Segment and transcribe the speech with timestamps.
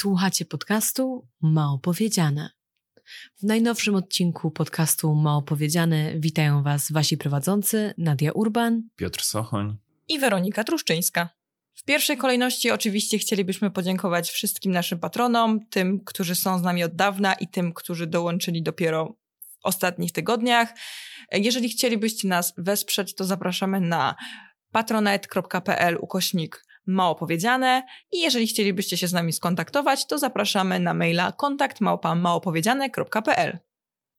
[0.00, 2.50] Słuchacie podcastu Mało Powiedziane.
[3.38, 9.76] W najnowszym odcinku podcastu Mało Powiedziane witają Was Wasi prowadzący Nadia Urban, Piotr Sochoń
[10.08, 11.28] i Weronika Truszczyńska.
[11.74, 16.94] W pierwszej kolejności oczywiście chcielibyśmy podziękować wszystkim naszym patronom, tym, którzy są z nami od
[16.94, 20.74] dawna i tym, którzy dołączyli dopiero w ostatnich tygodniach.
[21.32, 24.14] Jeżeli chcielibyście nas wesprzeć, to zapraszamy na
[24.72, 31.32] patronet.pl ukośnik mało powiedziane i jeżeli chcielibyście się z nami skontaktować, to zapraszamy na maila
[31.32, 31.80] kontakt
[32.16, 33.58] małopowiedziane.pl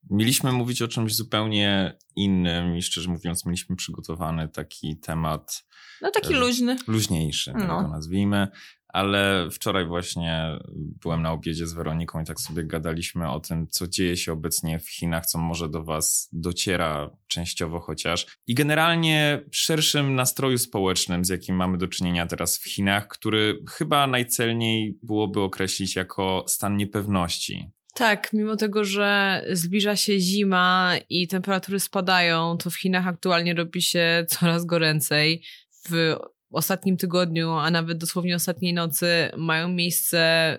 [0.10, 5.64] Mieliśmy mówić o czymś zupełnie innym i szczerze mówiąc mieliśmy przygotowany taki temat
[6.02, 6.76] no taki luźny.
[6.88, 7.82] Luźniejszy, tak No.
[7.82, 8.48] go nazwijmy.
[8.94, 13.88] Ale wczoraj właśnie byłem na obiedzie z Weroniką i tak sobie gadaliśmy o tym, co
[13.88, 18.26] dzieje się obecnie w Chinach, co może do Was dociera częściowo chociaż.
[18.48, 24.08] I generalnie szerszym nastroju społecznym, z jakim mamy do czynienia teraz w Chinach, który chyba
[24.08, 27.72] najcelniej byłoby określić jako stan niepewności.
[27.94, 33.82] Tak, mimo tego, że zbliża się zima i temperatury spadają, to w Chinach aktualnie robi
[33.82, 35.44] się coraz goręcej.
[35.90, 36.16] W
[36.52, 40.58] ostatnim tygodniu, a nawet dosłownie ostatniej nocy mają miejsce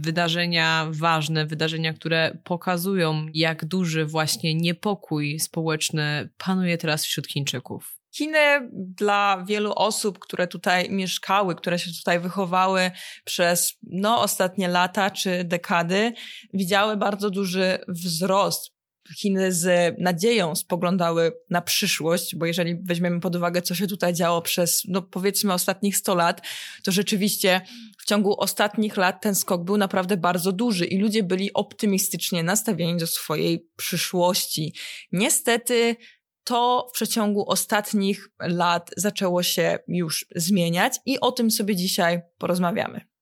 [0.00, 7.96] wydarzenia ważne, wydarzenia, które pokazują, jak duży właśnie niepokój społeczny panuje teraz wśród Chińczyków.
[8.16, 12.90] Chiny dla wielu osób, które tutaj mieszkały, które się tutaj wychowały
[13.24, 16.12] przez no, ostatnie lata czy dekady,
[16.54, 18.75] widziały bardzo duży wzrost.
[19.16, 24.42] Chiny z nadzieją spoglądały na przyszłość, bo jeżeli weźmiemy pod uwagę, co się tutaj działo
[24.42, 26.42] przez, no powiedzmy, ostatnich 100 lat,
[26.82, 27.60] to rzeczywiście
[27.98, 32.96] w ciągu ostatnich lat ten skok był naprawdę bardzo duży i ludzie byli optymistycznie nastawieni
[32.98, 34.74] do swojej przyszłości.
[35.12, 35.96] Niestety,
[36.44, 43.15] to w przeciągu ostatnich lat zaczęło się już zmieniać i o tym sobie dzisiaj porozmawiamy.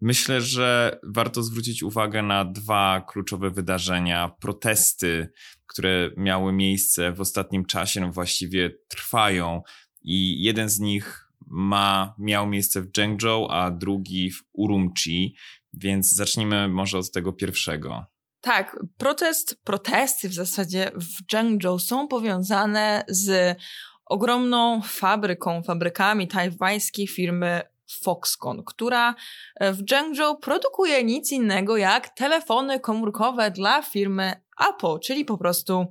[0.00, 5.32] Myślę, że warto zwrócić uwagę na dwa kluczowe wydarzenia, protesty,
[5.66, 9.62] które miały miejsce w ostatnim czasie, no właściwie trwają
[10.02, 15.36] i jeden z nich ma, miał miejsce w Zhengzhou, a drugi w Urumqi,
[15.72, 18.06] więc zacznijmy może od tego pierwszego.
[18.40, 23.58] Tak, protest, protesty w zasadzie w Zhengzhou są powiązane z
[24.04, 27.62] ogromną fabryką, fabrykami tajwańskiej firmy
[28.02, 29.14] Foxconn, która
[29.60, 35.86] w Zhengzhou produkuje nic innego jak telefony komórkowe dla firmy Apple, czyli po prostu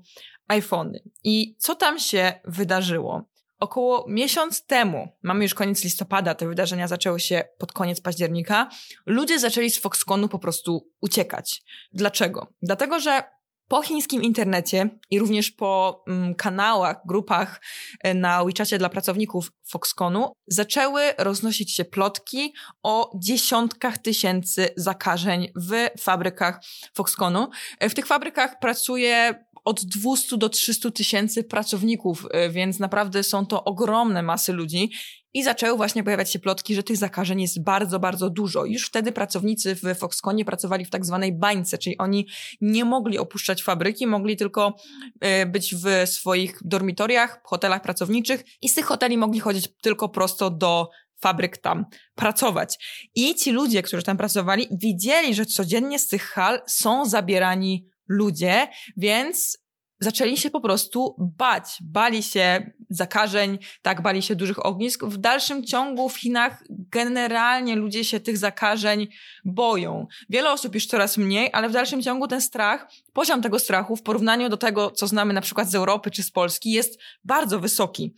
[0.48, 1.04] iPhony.
[1.24, 3.30] I co tam się wydarzyło?
[3.60, 8.70] Około miesiąc temu, mamy już koniec listopada, te wydarzenia zaczęły się pod koniec października,
[9.06, 11.64] ludzie zaczęli z Foxconnu po prostu uciekać.
[11.94, 12.48] Dlaczego?
[12.62, 13.24] Dlatego, że
[13.68, 17.62] po chińskim internecie i również po mm, kanałach, grupach
[18.04, 26.02] e, na WeChacie dla pracowników Foxconnu zaczęły roznosić się plotki o dziesiątkach tysięcy zakażeń w
[26.02, 26.62] fabrykach
[26.94, 27.48] Foxconnu.
[27.80, 33.46] E, W tych fabrykach pracuje od 200 do 300 tysięcy pracowników, e, więc naprawdę są
[33.46, 34.92] to ogromne masy ludzi.
[35.38, 38.66] I zaczęły właśnie pojawiać się plotki, że tych zakażeń jest bardzo, bardzo dużo.
[38.66, 42.28] Już wtedy pracownicy w Foxconnie pracowali w tak zwanej bańce, czyli oni
[42.62, 44.76] nie mogli opuszczać fabryki, mogli tylko
[45.20, 50.50] e, być w swoich dormitoriach, hotelach pracowniczych i z tych hoteli mogli chodzić tylko prosto
[50.50, 50.90] do
[51.20, 52.78] fabryk tam pracować.
[53.16, 58.68] I ci ludzie, którzy tam pracowali, widzieli, że codziennie z tych hal są zabierani ludzie,
[58.98, 59.58] więc
[60.00, 61.78] zaczęli się po prostu bać.
[61.82, 65.04] Bali się zakażeń, tak, bali się dużych ognisk.
[65.04, 69.08] W dalszym ciągu w Chinach generalnie ludzie się tych zakażeń
[69.46, 70.08] boją.
[70.30, 74.02] Wiele osób już coraz mniej, ale w dalszym ciągu ten strach, poziom tego strachu w
[74.02, 78.16] porównaniu do tego, co znamy na przykład z Europy czy z Polski, jest bardzo wysoki.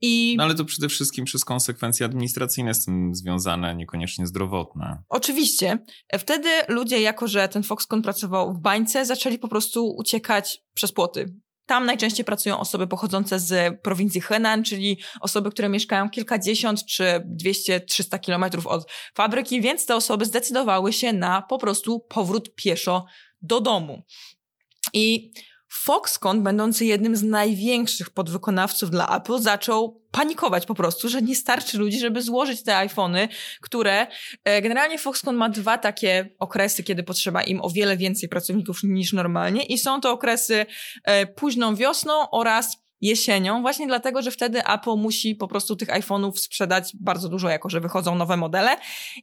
[0.00, 5.02] I No ale to przede wszystkim przez konsekwencje administracyjne z tym związane, niekoniecznie zdrowotne.
[5.08, 5.78] Oczywiście.
[6.18, 11.34] Wtedy ludzie, jako że ten Foxconn pracował w bańce, zaczęli po prostu uciekać przez płoty.
[11.66, 17.04] Tam najczęściej pracują osoby pochodzące z prowincji Henan, czyli osoby, które mieszkają kilkadziesiąt czy
[17.44, 23.04] 200-300 kilometrów od fabryki, więc te osoby zdecydowały się na po prostu powrót pieszo
[23.42, 24.02] do domu.
[24.92, 25.32] I
[25.74, 31.78] Foxconn, będący jednym z największych podwykonawców dla Apple, zaczął panikować po prostu, że nie starczy
[31.78, 33.28] ludzi, żeby złożyć te iPhony,
[33.60, 34.06] które
[34.44, 39.12] e, generalnie Foxconn ma dwa takie okresy, kiedy potrzeba im o wiele więcej pracowników niż
[39.12, 40.66] normalnie i są to okresy
[41.04, 46.32] e, późną wiosną oraz jesienią, właśnie dlatego, że wtedy Apple musi po prostu tych iPhone'ów
[46.36, 48.76] sprzedać bardzo dużo, jako że wychodzą nowe modele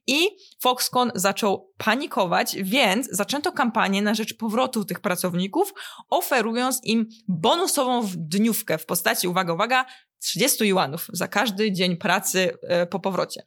[0.08, 0.28] i
[0.62, 5.74] Foxconn zaczął panikować, więc zaczęto kampanię na rzecz powrotu tych pracowników,
[6.10, 9.86] oferując im bonusową dniówkę w postaci, uwaga, uwaga,
[10.20, 13.44] 30 juanów za każdy dzień pracy e, po powrocie.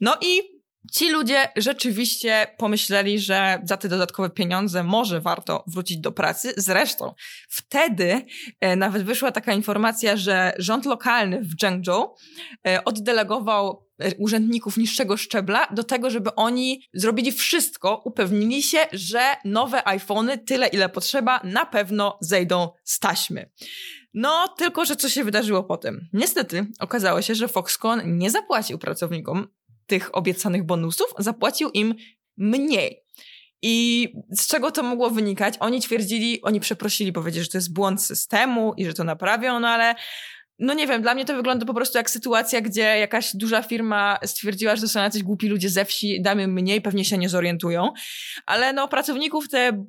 [0.00, 0.40] No i
[0.90, 6.54] Ci ludzie rzeczywiście pomyśleli, że za te dodatkowe pieniądze może warto wrócić do pracy.
[6.56, 7.14] Zresztą
[7.48, 8.24] wtedy
[8.60, 12.14] e, nawet wyszła taka informacja, że rząd lokalny w Zhengzhou
[12.66, 19.36] e, oddelegował e, urzędników niższego szczebla do tego, żeby oni zrobili wszystko, upewnili się, że
[19.44, 23.50] nowe iPhony, tyle ile potrzeba, na pewno zejdą z taśmy.
[24.14, 26.08] No, tylko że co się wydarzyło potem?
[26.12, 29.48] Niestety okazało się, że Foxconn nie zapłacił pracownikom
[29.92, 31.94] tych obiecanych bonusów, zapłacił im
[32.36, 33.02] mniej.
[33.62, 35.54] I z czego to mogło wynikać?
[35.60, 39.68] Oni twierdzili, oni przeprosili, powiedzieli, że to jest błąd systemu i że to naprawią, no
[39.68, 39.94] ale
[40.58, 44.18] no nie wiem, dla mnie to wygląda po prostu jak sytuacja, gdzie jakaś duża firma
[44.24, 47.92] stwierdziła, że to są jacyś głupi ludzie ze wsi, damy mniej, pewnie się nie zorientują.
[48.46, 49.84] Ale no pracowników te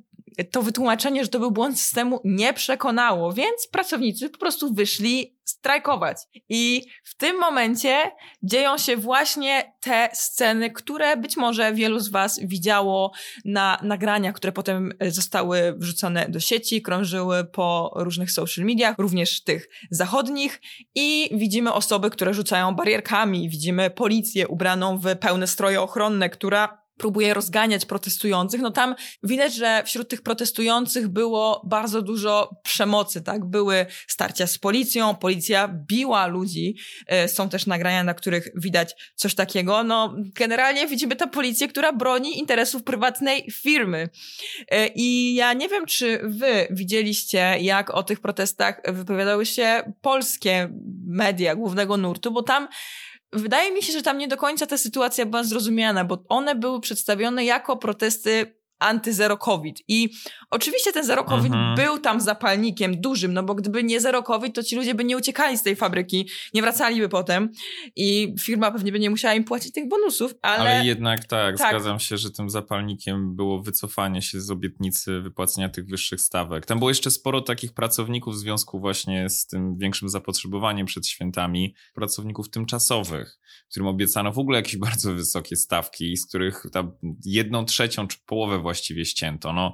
[0.52, 6.18] to wytłumaczenie, że to był błąd systemu, nie przekonało, więc pracownicy po prostu wyszli strajkować.
[6.50, 8.12] I w tym momencie
[8.44, 13.12] dzieją się właśnie te sceny, które być może wielu z Was widziało
[13.46, 19.44] na nagraniach, które potem e, zostały wrzucone do sieci, krążyły po różnych social mediach, również
[19.44, 20.62] tych zachodnich.
[20.96, 27.34] I widzimy osoby, które rzucają barierkami, widzimy policję ubraną w pełne stroje ochronne, która próbuje
[27.34, 33.46] rozganiać protestujących, no tam widać, że wśród tych protestujących było bardzo dużo przemocy, tak?
[33.46, 36.76] Były starcia z policją, policja biła ludzi,
[37.08, 39.84] e, są też nagrania, na których widać coś takiego.
[39.84, 44.10] No, generalnie widzimy tę policję, która broni interesów prywatnej firmy.
[44.72, 50.70] E, I ja nie wiem, czy wy widzieliście, jak o tych protestach wypowiadały się polskie
[51.08, 52.68] media głównego nurtu, bo tam
[53.34, 56.80] wydaje mi się, że tam nie do końca ta sytuacja była zrozumiana, bo one były
[56.82, 59.84] przedstawione jako protesty anty-zero COVID.
[59.88, 60.10] I
[60.50, 61.76] oczywiście ten zero COVID mhm.
[61.76, 65.18] był tam zapalnikiem dużym, no bo gdyby nie zero COVID, to ci ludzie by nie
[65.18, 67.50] uciekali z tej fabryki, nie wracaliby potem
[67.96, 70.60] i firma pewnie by nie musiała im płacić tych bonusów, ale...
[70.60, 75.70] Ale jednak tak, tak, zgadzam się, że tym zapalnikiem było wycofanie się z obietnicy wypłacenia
[75.70, 76.66] tych wyższych stawek.
[76.66, 81.76] Tam było jeszcze sporo takich pracowników w związku właśnie z tym większym zapotrzebowaniem przed świętami,
[81.94, 83.40] pracowników tymczasowych,
[83.70, 86.92] którym obiecano w ogóle jakieś bardzo wysokie stawki, z których tam
[87.26, 89.54] jedną trzecią czy połowę właściwie ścięto.
[89.54, 89.74] No,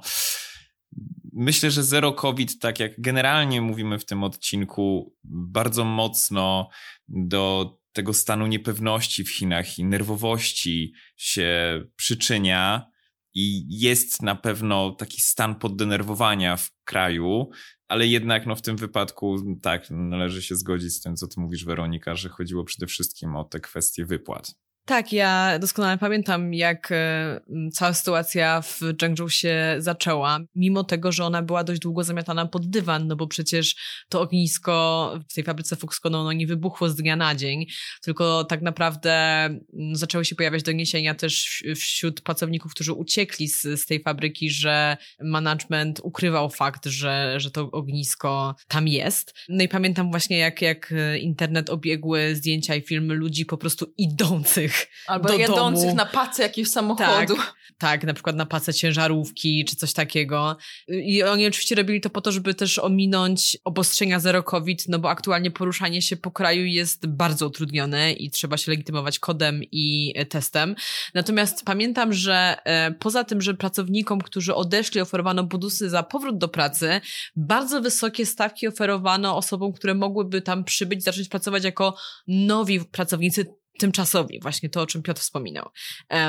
[1.32, 6.68] myślę, że zero COVID, tak jak generalnie mówimy w tym odcinku, bardzo mocno
[7.08, 11.48] do tego stanu niepewności w Chinach i nerwowości się
[11.96, 12.90] przyczynia.
[13.34, 17.50] I jest na pewno taki stan poddenerwowania w kraju,
[17.88, 21.64] ale jednak no, w tym wypadku tak, należy się zgodzić z tym, co ty mówisz,
[21.64, 24.54] Weronika, że chodziło przede wszystkim o te kwestie wypłat.
[24.90, 27.40] Tak, ja doskonale pamiętam, jak e,
[27.72, 32.70] cała sytuacja w Zhengzhou się zaczęła, mimo tego, że ona była dość długo zamiatana pod
[32.70, 33.76] dywan, no bo przecież
[34.08, 37.66] to ognisko w tej fabryce Foxconn no, nie wybuchło z dnia na dzień,
[38.02, 39.48] tylko tak naprawdę
[39.92, 46.00] zaczęły się pojawiać doniesienia też wśród pracowników, którzy uciekli z, z tej fabryki, że management
[46.02, 49.34] ukrywał fakt, że, że to ognisko tam jest.
[49.48, 54.79] No i pamiętam właśnie, jak, jak internet obiegły zdjęcia i filmy ludzi po prostu idących
[55.06, 55.96] Albo do jadących domu.
[55.96, 57.36] na pace jakiegoś samochodu.
[57.36, 60.56] Tak, tak, na przykład na pace ciężarówki czy coś takiego.
[60.88, 65.10] I oni oczywiście robili to po to, żeby też ominąć obostrzenia zero COVID, no bo
[65.10, 70.26] aktualnie poruszanie się po kraju jest bardzo utrudnione i trzeba się legitymować kodem i e,
[70.26, 70.74] testem.
[71.14, 76.48] Natomiast pamiętam, że e, poza tym, że pracownikom, którzy odeszli, oferowano bonusy za powrót do
[76.48, 77.00] pracy,
[77.36, 81.96] bardzo wysokie stawki oferowano osobom, które mogłyby tam przybyć, zacząć pracować jako
[82.28, 85.70] nowi pracownicy tymczasowi, właśnie to, o czym Piotr wspominał.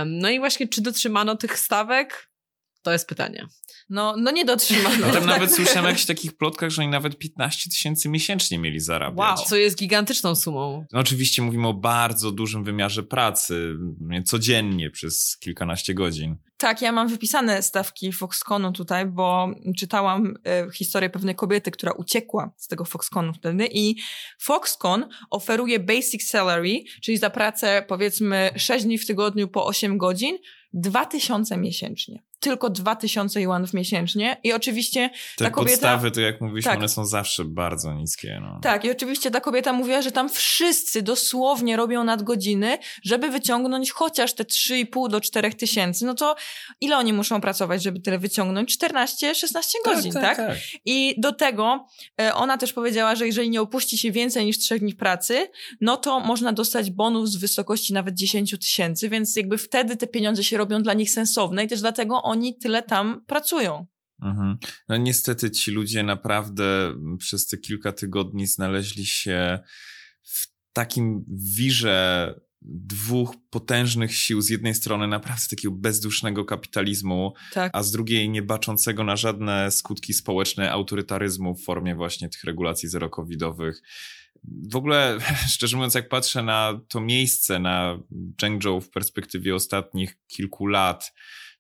[0.05, 2.30] No i właśnie, czy dotrzymano tych stawek?
[2.81, 3.47] To jest pytanie.
[3.89, 5.07] No, no nie dotrzymano.
[5.07, 8.79] Ja tam nawet słyszałem o jakichś takich plotkach, że oni nawet 15 tysięcy miesięcznie mieli
[8.79, 9.17] zarabiać.
[9.17, 10.85] Wow, co jest gigantyczną sumą.
[10.91, 13.75] No oczywiście mówimy o bardzo dużym wymiarze pracy,
[14.25, 16.38] codziennie przez kilkanaście godzin.
[16.57, 22.53] Tak, ja mam wypisane stawki Foxconnu tutaj, bo czytałam e, historię pewnej kobiety, która uciekła
[22.57, 23.95] z tego Foxconnu wtedy i
[24.39, 30.38] Foxconn oferuje basic salary, czyli za pracę powiedzmy 6 dni w tygodniu po 8 godzin,
[30.73, 35.71] 2000 miesięcznie tylko 2000 juanów miesięcznie i oczywiście Te ta kobieta...
[35.71, 36.79] podstawy, to jak mówiliśmy, tak.
[36.79, 38.39] one są zawsze bardzo niskie.
[38.41, 38.60] No.
[38.62, 44.33] Tak, i oczywiście ta kobieta mówiła, że tam wszyscy dosłownie robią nadgodziny, żeby wyciągnąć chociaż
[44.33, 46.05] te 3,5 do 4 tysięcy.
[46.05, 46.36] No to
[46.81, 48.77] ile oni muszą pracować, żeby tyle wyciągnąć?
[48.77, 50.38] 14-16 tak, godzin, tak, tak?
[50.38, 50.57] tak?
[50.86, 51.88] I do tego
[52.21, 55.48] e, ona też powiedziała, że jeżeli nie opuści się więcej niż 3 dni pracy,
[55.81, 60.43] no to można dostać bonus w wysokości nawet 10 tysięcy, więc jakby wtedy te pieniądze
[60.43, 63.85] się robią dla nich sensowne i też dlatego oni tyle tam pracują.
[64.21, 64.57] Mhm.
[64.89, 69.59] No niestety ci ludzie naprawdę przez te kilka tygodni znaleźli się
[70.23, 77.71] w takim wirze dwóch potężnych sił, z jednej strony naprawdę takiego bezdusznego kapitalizmu, tak.
[77.75, 82.89] a z drugiej nie baczącego na żadne skutki społeczne autorytaryzmu w formie właśnie tych regulacji
[82.89, 83.81] zero-covidowych.
[84.71, 85.17] W ogóle,
[85.53, 88.00] szczerze mówiąc, jak patrzę na to miejsce, na
[88.39, 91.13] Zhengzhou w perspektywie ostatnich kilku lat,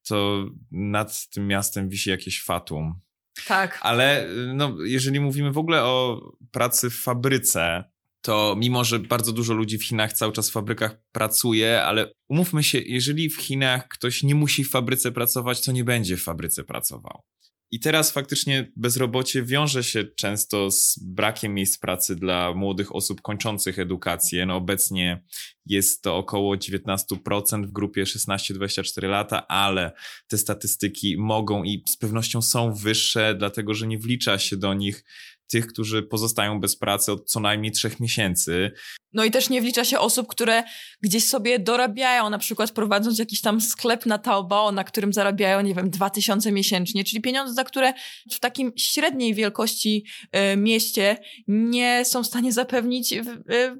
[0.07, 2.99] to nad tym miastem wisi jakieś fatum.
[3.47, 3.79] Tak.
[3.81, 7.83] Ale no, jeżeli mówimy w ogóle o pracy w fabryce,
[8.21, 12.63] to mimo, że bardzo dużo ludzi w Chinach cały czas w fabrykach pracuje, ale umówmy
[12.63, 16.63] się, jeżeli w Chinach ktoś nie musi w fabryce pracować, to nie będzie w fabryce
[16.63, 17.23] pracował.
[17.73, 23.79] I teraz faktycznie bezrobocie wiąże się często z brakiem miejsc pracy dla młodych osób kończących
[23.79, 24.45] edukację.
[24.45, 25.23] No obecnie
[25.65, 29.91] jest to około 19% w grupie 16-24 lata, ale
[30.27, 35.03] te statystyki mogą i z pewnością są wyższe, dlatego że nie wlicza się do nich
[35.51, 38.71] tych, którzy pozostają bez pracy od co najmniej trzech miesięcy.
[39.13, 40.63] No i też nie wlicza się osób, które
[41.01, 45.75] gdzieś sobie dorabiają, na przykład prowadząc jakiś tam sklep na Taobao, na którym zarabiają, nie
[45.75, 47.93] wiem, 2000 miesięcznie, czyli pieniądze, za które
[48.31, 50.05] w takim średniej wielkości
[50.53, 51.17] y, mieście
[51.47, 53.23] nie są w stanie zapewnić y,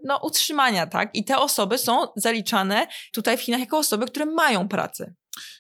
[0.04, 1.10] no, utrzymania, tak?
[1.16, 5.14] I te osoby są zaliczane tutaj w Chinach jako osoby, które mają pracę.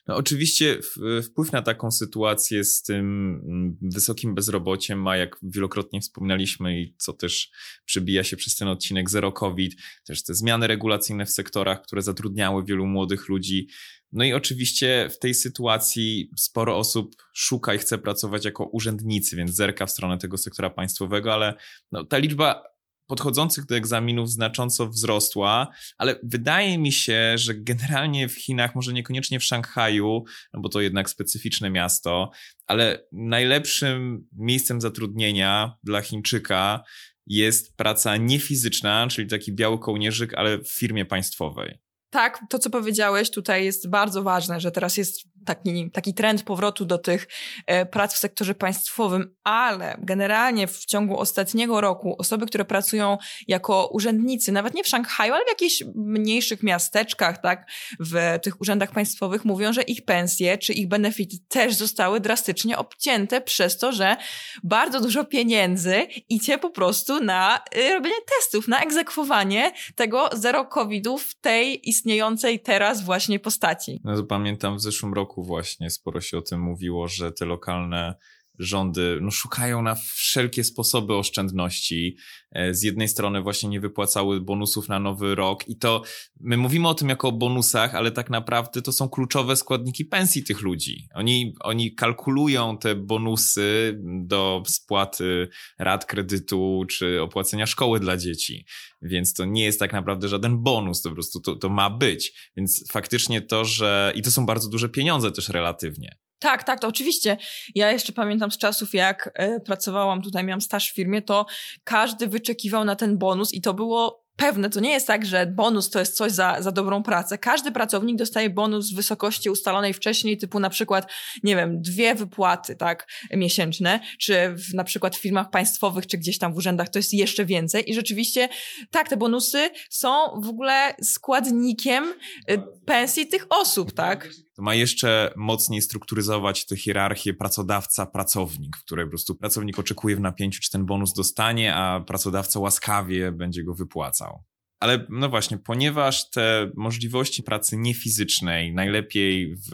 [0.07, 0.79] No, oczywiście
[1.23, 7.13] wpływ na taką sytuację z tym mm, wysokim bezrobociem ma, jak wielokrotnie wspominaliśmy i co
[7.13, 7.51] też
[7.85, 12.65] przebija się przez ten odcinek Zero COVID, też te zmiany regulacyjne w sektorach, które zatrudniały
[12.65, 13.67] wielu młodych ludzi.
[14.11, 19.51] No i oczywiście w tej sytuacji sporo osób szuka i chce pracować jako urzędnicy, więc
[19.51, 21.53] zerka w stronę tego sektora państwowego, ale
[21.91, 22.70] no, ta liczba
[23.11, 29.39] podchodzących do egzaminów znacząco wzrosła, ale wydaje mi się, że generalnie w Chinach, może niekoniecznie
[29.39, 32.31] w Szanghaju, no bo to jednak specyficzne miasto,
[32.67, 36.83] ale najlepszym miejscem zatrudnienia dla Chińczyka
[37.27, 41.79] jest praca niefizyczna, czyli taki biały kołnierzyk, ale w firmie państwowej.
[42.09, 46.85] Tak, to co powiedziałeś tutaj jest bardzo ważne, że teraz jest taki, taki trend powrotu
[46.85, 47.27] do tych
[47.67, 53.17] e, prac w sektorze państwowym, ale generalnie w ciągu ostatniego roku osoby, które pracują
[53.47, 57.65] jako urzędnicy, nawet nie w Szanghaju, ale w jakichś mniejszych miasteczkach, tak,
[57.99, 63.41] w tych urzędach państwowych, mówią, że ich pensje czy ich benefity też zostały drastycznie obcięte
[63.41, 64.17] przez to, że
[64.63, 71.17] bardzo dużo pieniędzy idzie po prostu na e, robienie testów, na egzekwowanie tego zero covidu
[71.17, 74.01] w tej istniejącej teraz właśnie postaci.
[74.03, 78.15] No pamiętam w zeszłym roku roku właśnie sporo się o tym mówiło, że te lokalne
[78.61, 82.17] rządy no, szukają na wszelkie sposoby oszczędności.
[82.51, 86.01] E, z jednej strony właśnie nie wypłacały bonusów na nowy rok i to
[86.39, 90.43] my mówimy o tym jako o bonusach, ale tak naprawdę to są kluczowe składniki pensji
[90.43, 91.07] tych ludzi.
[91.13, 95.47] Oni, oni kalkulują te bonusy do spłaty
[95.79, 98.65] rat kredytu czy opłacenia szkoły dla dzieci.
[99.01, 102.51] Więc to nie jest tak naprawdę żaden bonus, to po prostu to, to ma być.
[102.57, 106.17] Więc faktycznie to, że i to są bardzo duże pieniądze też relatywnie.
[106.41, 107.37] Tak, tak, to oczywiście.
[107.75, 111.45] Ja jeszcze pamiętam z czasów, jak e, pracowałam tutaj, miałam staż w firmie, to
[111.83, 114.69] każdy wyczekiwał na ten bonus i to było pewne.
[114.69, 117.37] To nie jest tak, że bonus to jest coś za, za dobrą pracę.
[117.37, 121.11] Każdy pracownik dostaje bonus w wysokości ustalonej wcześniej, typu na przykład,
[121.43, 126.37] nie wiem, dwie wypłaty, tak, miesięczne, czy w, na przykład w firmach państwowych, czy gdzieś
[126.37, 127.89] tam w urzędach to jest jeszcze więcej.
[127.89, 128.49] I rzeczywiście,
[128.91, 132.13] tak, te bonusy są w ogóle składnikiem
[132.51, 134.29] y, pensji tych osób, tak?
[134.55, 140.19] To ma jeszcze mocniej strukturyzować tę hierarchię pracodawca-pracownik, w której po prostu pracownik oczekuje w
[140.19, 144.43] napięciu, czy ten bonus dostanie, a pracodawca łaskawie będzie go wypłacał.
[144.79, 149.71] Ale no właśnie, ponieważ te możliwości pracy niefizycznej, najlepiej w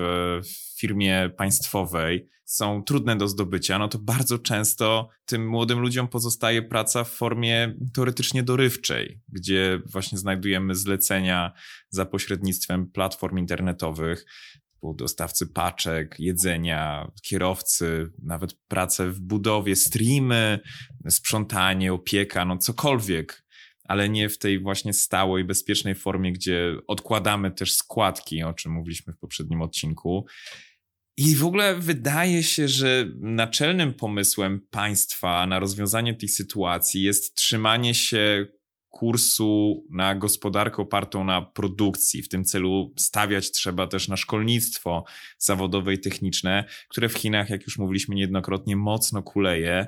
[0.80, 7.04] firmie państwowej, są trudne do zdobycia, no to bardzo często tym młodym ludziom pozostaje praca
[7.04, 11.52] w formie teoretycznie dorywczej, gdzie właśnie znajdujemy zlecenia
[11.90, 14.26] za pośrednictwem platform internetowych,
[14.96, 20.60] dostawcy paczek, jedzenia, kierowcy, nawet pracę w budowie, streamy,
[21.10, 23.47] sprzątanie, opieka, no cokolwiek,
[23.88, 29.14] ale nie w tej właśnie stałej, bezpiecznej formie, gdzie odkładamy też składki, o czym mówiliśmy
[29.14, 30.26] w poprzednim odcinku.
[31.18, 37.94] I w ogóle wydaje się, że naczelnym pomysłem państwa na rozwiązanie tej sytuacji jest trzymanie
[37.94, 38.48] się
[38.90, 42.22] kursu na gospodarkę opartą na produkcji.
[42.22, 45.06] W tym celu stawiać trzeba też na szkolnictwo
[45.38, 49.88] zawodowe i techniczne, które w Chinach, jak już mówiliśmy niejednokrotnie, mocno kuleje.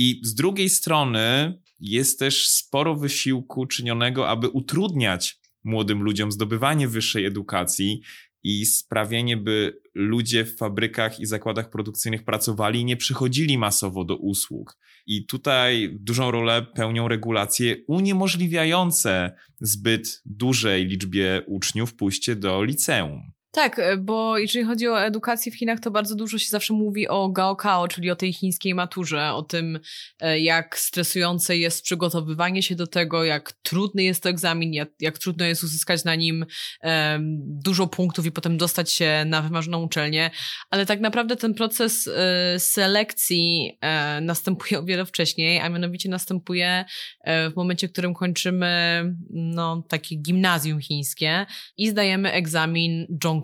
[0.00, 7.24] I z drugiej strony jest też sporo wysiłku czynionego, aby utrudniać młodym ludziom zdobywanie wyższej
[7.24, 8.00] edukacji
[8.42, 14.16] i sprawienie, by ludzie w fabrykach i zakładach produkcyjnych pracowali i nie przychodzili masowo do
[14.16, 14.78] usług.
[15.06, 23.37] I tutaj dużą rolę pełnią regulacje uniemożliwiające zbyt dużej liczbie uczniów pójście do liceum.
[23.50, 27.08] Tak, e, bo jeżeli chodzi o edukację w Chinach, to bardzo dużo się zawsze mówi
[27.08, 29.80] o gaokao, czyli o tej chińskiej maturze, o tym,
[30.20, 35.18] e, jak stresujące jest przygotowywanie się do tego, jak trudny jest to egzamin, jak, jak
[35.18, 36.46] trudno jest uzyskać na nim
[36.82, 40.30] um, dużo punktów i potem dostać się na wymarzoną uczelnię,
[40.70, 42.12] ale tak naprawdę ten proces y,
[42.58, 43.78] selekcji
[44.18, 46.84] y, następuje o wiele wcześniej, a mianowicie następuje
[47.20, 53.37] y, w momencie, w którym kończymy no, takie gimnazjum chińskie i zdajemy egzamin Zhong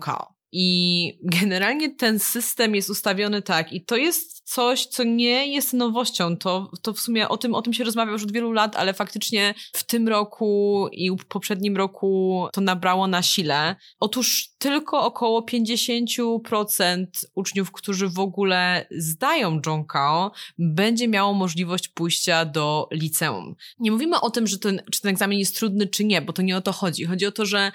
[0.57, 6.37] i generalnie ten system jest ustawiony tak, i to jest coś, co nie jest nowością.
[6.37, 8.93] To, to w sumie o tym, o tym się rozmawia już od wielu lat, ale
[8.93, 13.75] faktycznie w tym roku i poprzednim roku to nabrało na sile.
[13.99, 17.05] Otóż tylko około 50%
[17.35, 23.55] uczniów, którzy w ogóle zdają Zhongkao, będzie miało możliwość pójścia do liceum.
[23.79, 26.41] Nie mówimy o tym, że ten, czy ten egzamin jest trudny, czy nie, bo to
[26.41, 27.05] nie o to chodzi.
[27.05, 27.71] Chodzi o to, że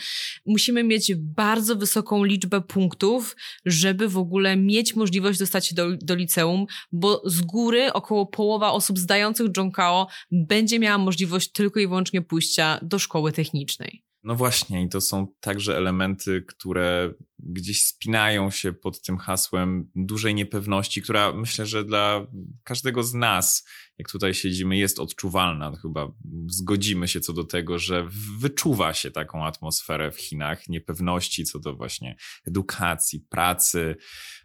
[0.47, 6.15] musimy mieć bardzo wysoką liczbę punktów, żeby w ogóle mieć możliwość dostać się do, do
[6.15, 12.23] liceum, bo z góry około połowa osób zdających Zhongkao będzie miała możliwość tylko i wyłącznie
[12.23, 14.10] pójścia do szkoły technicznej.
[14.23, 20.35] No właśnie, i to są także elementy, które gdzieś spinają się pod tym hasłem dużej
[20.35, 22.27] niepewności, która myślę, że dla
[22.65, 25.73] każdego z nas, jak tutaj siedzimy, jest odczuwalna.
[25.83, 26.13] Chyba
[26.47, 28.09] zgodzimy się co do tego, że
[28.39, 33.97] wyczuwa się taką atmosferę w Chinach niepewności co do właśnie edukacji, pracy.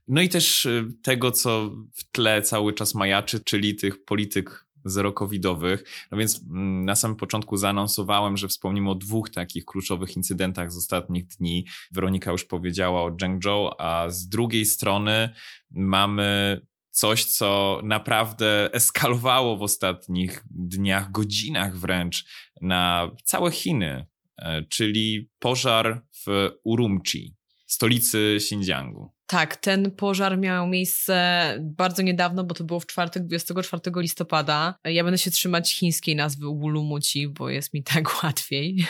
[0.08, 5.84] No i też y, tego, co w tle cały czas majaczy, czyli tych polityk zero-covidowych.
[6.12, 10.78] No więc mm, na samym początku zaanonsowałem, że wspomnimy o dwóch takich kluczowych incydentach z
[10.78, 11.66] ostatnich dni.
[11.92, 15.30] Weronika już powiedziała o Zhengzhou, a z drugiej strony
[15.72, 16.62] mamy
[16.96, 22.26] coś, co naprawdę eskalowało w ostatnich dniach, godzinach wręcz
[22.62, 24.06] na całe Chiny,
[24.38, 27.36] e, czyli pożar w Urumqi,
[27.68, 29.15] stolicy Xinjiangu.
[29.28, 34.76] Tak, ten pożar miał miejsce bardzo niedawno, bo to było w czwartek, 24 listopada.
[34.84, 38.86] Ja będę się trzymać chińskiej nazwy Ulumuci, bo jest mi tak łatwiej.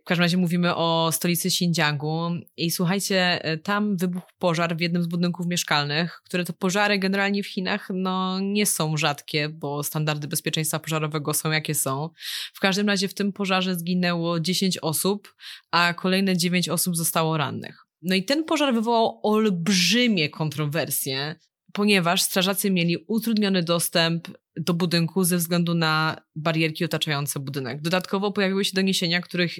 [0.00, 5.06] w każdym razie mówimy o stolicy Xinjiangu i słuchajcie, tam wybuchł pożar w jednym z
[5.06, 10.78] budynków mieszkalnych, które to pożary generalnie w Chinach no, nie są rzadkie, bo standardy bezpieczeństwa
[10.78, 12.10] pożarowego są jakie są.
[12.54, 15.34] W każdym razie w tym pożarze zginęło 10 osób,
[15.70, 17.87] a kolejne 9 osób zostało rannych.
[18.02, 21.36] No i ten pożar wywołał olbrzymie kontrowersje,
[21.72, 24.28] ponieważ strażacy mieli utrudniony dostęp
[24.60, 27.82] do budynku ze względu na barierki otaczające budynek.
[27.82, 29.56] Dodatkowo pojawiły się doniesienia, których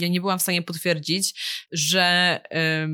[0.00, 1.40] ja nie byłam w stanie potwierdzić,
[1.72, 2.40] że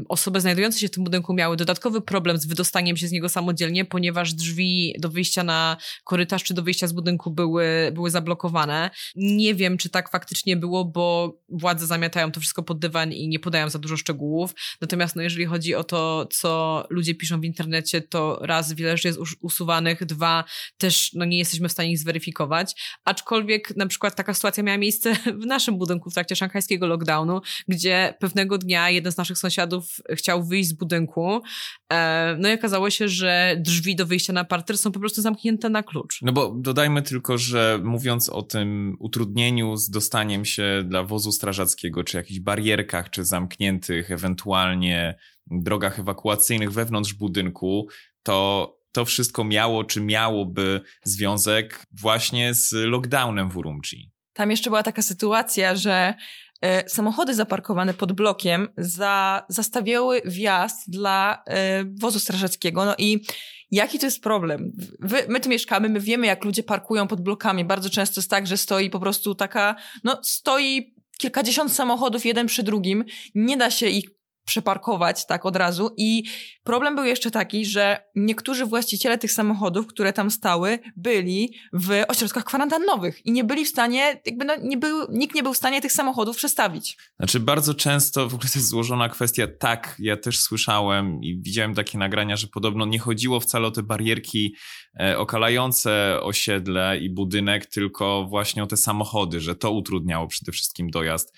[0.09, 3.85] osoby znajdujące się w tym budynku miały dodatkowy problem z wydostaniem się z niego samodzielnie,
[3.85, 8.91] ponieważ drzwi do wyjścia na korytarz czy do wyjścia z budynku były, były zablokowane.
[9.17, 13.39] Nie wiem, czy tak faktycznie było, bo władze zamiatają to wszystko pod dywan i nie
[13.39, 14.55] podają za dużo szczegółów.
[14.81, 19.09] Natomiast no, jeżeli chodzi o to, co ludzie piszą w internecie, to raz wiele rzeczy
[19.09, 20.45] jest usuwanych, dwa
[20.79, 25.15] też no, nie jesteśmy w stanie ich zweryfikować, aczkolwiek na przykład taka sytuacja miała miejsce
[25.43, 30.45] w naszym budynku w trakcie szanghajskiego lockdownu, gdzie pewnego dnia jeden z naszych sąsiadów chciał
[30.45, 31.43] wyjść z budynku,
[31.93, 35.69] e, no i okazało się, że drzwi do wyjścia na parter są po prostu zamknięte
[35.69, 36.23] na klucz.
[36.23, 42.05] No bo dodajmy tylko, że mówiąc o tym utrudnieniu z dostaniem się dla wozu strażackiego,
[42.05, 45.15] czy jakichś barierkach, czy zamkniętych ewentualnie
[45.47, 47.89] drogach ewakuacyjnych wewnątrz budynku,
[48.23, 54.11] to to wszystko miało czy miałoby związek właśnie z lockdownem w Urumqi.
[54.33, 56.15] Tam jeszcze była taka sytuacja, że
[56.63, 62.85] e, samochody zaparkowane pod blokiem za, zastawiały wjazd dla e, wozu strażackiego.
[62.85, 63.25] No i
[63.71, 64.73] jaki to jest problem?
[65.01, 67.65] Wy, my tu mieszkamy, my wiemy, jak ludzie parkują pod blokami.
[67.65, 72.63] Bardzo często jest tak, że stoi po prostu taka, no stoi kilkadziesiąt samochodów jeden przy
[72.63, 73.05] drugim.
[73.35, 74.11] Nie da się ich
[74.45, 76.25] przeparkować tak od razu i
[76.65, 82.45] problem był jeszcze taki, że niektórzy właściciele tych samochodów, które tam stały, byli w ośrodkach
[82.45, 85.81] kwarantannowych i nie byli w stanie, jakby no, nie był, nikt nie był w stanie
[85.81, 86.97] tych samochodów przestawić.
[87.19, 91.75] Znaczy bardzo często w ogóle to jest złożona kwestia, tak, ja też słyszałem i widziałem
[91.75, 94.55] takie nagrania, że podobno nie chodziło wcale o te barierki
[95.01, 100.91] e, okalające osiedle i budynek, tylko właśnie o te samochody, że to utrudniało przede wszystkim
[100.91, 101.37] dojazd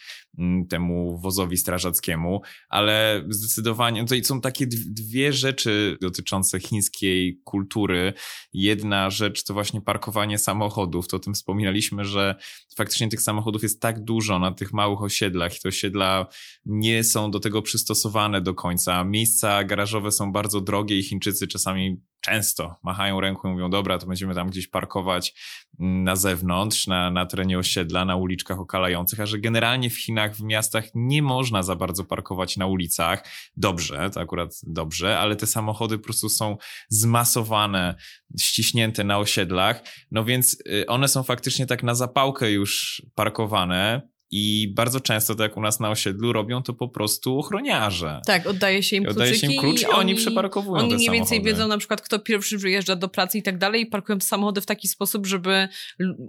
[0.68, 8.12] temu wozowi strażackiemu, ale zdecydowanie tutaj są takie dwie rzeczy dotyczące chińskiej kultury.
[8.52, 11.08] Jedna rzecz to właśnie parkowanie samochodów.
[11.08, 12.34] To o tym wspominaliśmy, że
[12.76, 16.26] faktycznie tych samochodów jest tak dużo na tych małych osiedlach i te osiedla
[16.66, 19.04] nie są do tego przystosowane do końca.
[19.04, 24.06] Miejsca garażowe są bardzo drogie i Chińczycy czasami często machają ręką i mówią, dobra, to
[24.06, 25.34] będziemy tam gdzieś parkować
[25.80, 30.36] mm, na zewnątrz, na, na terenie osiedla, na uliczkach okalających, a że generalnie w Chinach,
[30.36, 33.24] w miastach nie można za bardzo parkować na ulicach.
[33.56, 36.56] Dobrze, to akurat dobrze, ale te samochody po prostu są
[36.88, 37.94] zmasowane,
[38.40, 44.72] ściśnięte na osiedlach, no więc y, one są faktycznie tak na zapałkę już parkowane, i
[44.76, 48.20] bardzo często, tak jak u nas na osiedlu, robią to po prostu ochroniarze.
[48.26, 49.22] Tak, oddaje się im kluczyki.
[49.22, 52.18] Oddaje się im klucz i, oni, oni przeparkowują Oni mniej więcej wiedzą na przykład, kto
[52.18, 55.68] pierwszy wyjeżdża do pracy i tak dalej i parkują samochody w taki sposób, żeby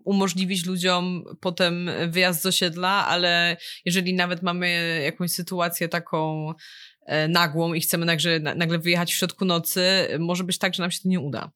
[0.06, 6.52] umożliwić ludziom potem wyjazd z osiedla, ale jeżeli nawet mamy jakąś sytuację taką
[7.06, 10.92] e, nagłą i chcemy nagle, nagle wyjechać w środku nocy, może być tak, że nam
[10.92, 11.52] się to nie uda.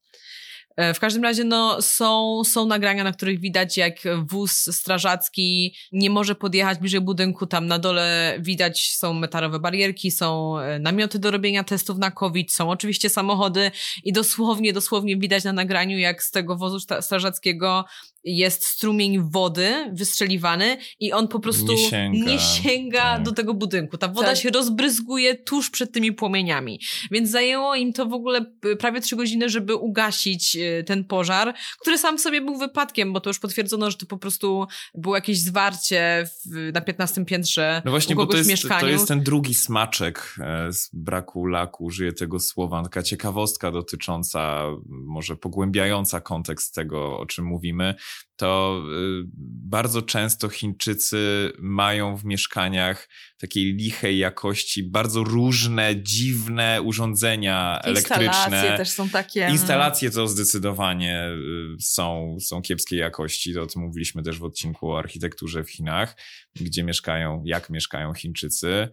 [0.76, 6.10] E, w każdym razie no, są, są nagrania, na których widać, jak wóz strażacki nie
[6.10, 7.46] może podjechać bliżej budynku.
[7.46, 12.52] Tam na dole widać są metalowe barierki, są e, namioty do robienia testów na COVID,
[12.52, 13.70] są oczywiście samochody
[14.04, 17.84] i dosłownie, dosłownie widać na nagraniu, jak z tego wozu strażackiego
[18.24, 23.22] jest strumień wody wystrzeliwany i on po prostu nie sięga, nie sięga tak.
[23.22, 23.98] do tego budynku.
[23.98, 24.36] Ta woda tak.
[24.36, 26.80] się rozbryzguje tuż przed tymi płomieniami.
[27.10, 28.44] Więc zajęło im to w ogóle
[28.78, 33.30] prawie trzy godziny, żeby ugasić e, ten pożar, który sam sobie był wypadkiem, bo to
[33.30, 38.16] już potwierdzono, że to po prostu było jakieś zwarcie w, na 15 piętrze no właśnie,
[38.16, 38.80] bo to jest, mieszkaniu.
[38.80, 44.64] To jest ten drugi smaczek e, z braku laku, użyję tego słowa, taka ciekawostka dotycząca,
[44.88, 47.94] może pogłębiająca kontekst tego, o czym mówimy
[48.42, 48.82] to
[49.22, 49.24] y,
[49.64, 58.24] bardzo często Chińczycy mają w mieszkaniach takiej lichej jakości bardzo różne, dziwne urządzenia elektryczne.
[58.24, 59.40] Instalacje też są takie.
[59.40, 59.52] Mm.
[59.52, 60.51] Instalacje to zdecydowanie
[61.34, 63.54] y, są, są kiepskiej jakości.
[63.54, 66.16] To o tym mówiliśmy też w odcinku o architekturze w Chinach,
[66.54, 68.88] gdzie mieszkają, jak mieszkają Chińczycy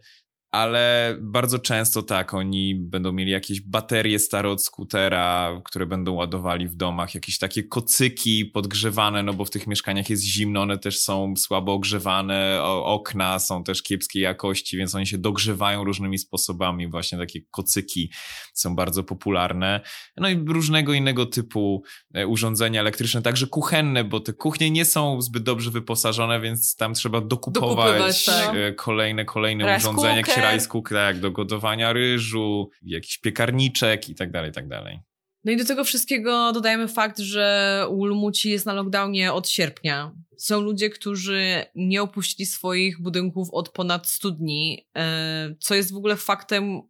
[0.51, 6.67] ale bardzo często tak, oni będą mieli jakieś baterie stare od skutera, które będą ładowali
[6.67, 10.99] w domach, jakieś takie kocyki podgrzewane, no bo w tych mieszkaniach jest zimno, one też
[10.99, 17.17] są słabo ogrzewane, okna są też kiepskiej jakości, więc oni się dogrzewają różnymi sposobami, właśnie
[17.17, 18.11] takie kocyki
[18.53, 19.81] są bardzo popularne.
[20.17, 21.83] No i różnego innego typu
[22.13, 26.93] e, urządzenia elektryczne, także kuchenne, bo te kuchnie nie są zbyt dobrze wyposażone, więc tam
[26.93, 28.55] trzeba dokupować, tak.
[28.55, 34.49] E, kolejne, kolejne urządzenia, rice cooker, tak, do gotowania ryżu, jakiś piekarniczek i tak dalej,
[34.49, 34.99] i tak dalej.
[35.43, 40.11] No i do tego wszystkiego dodajemy fakt, że Ulmuci jest na lockdownie od sierpnia.
[40.37, 45.97] Są ludzie, którzy nie opuścili swoich budynków od ponad 100 dni, e, co jest w
[45.97, 46.81] ogóle faktem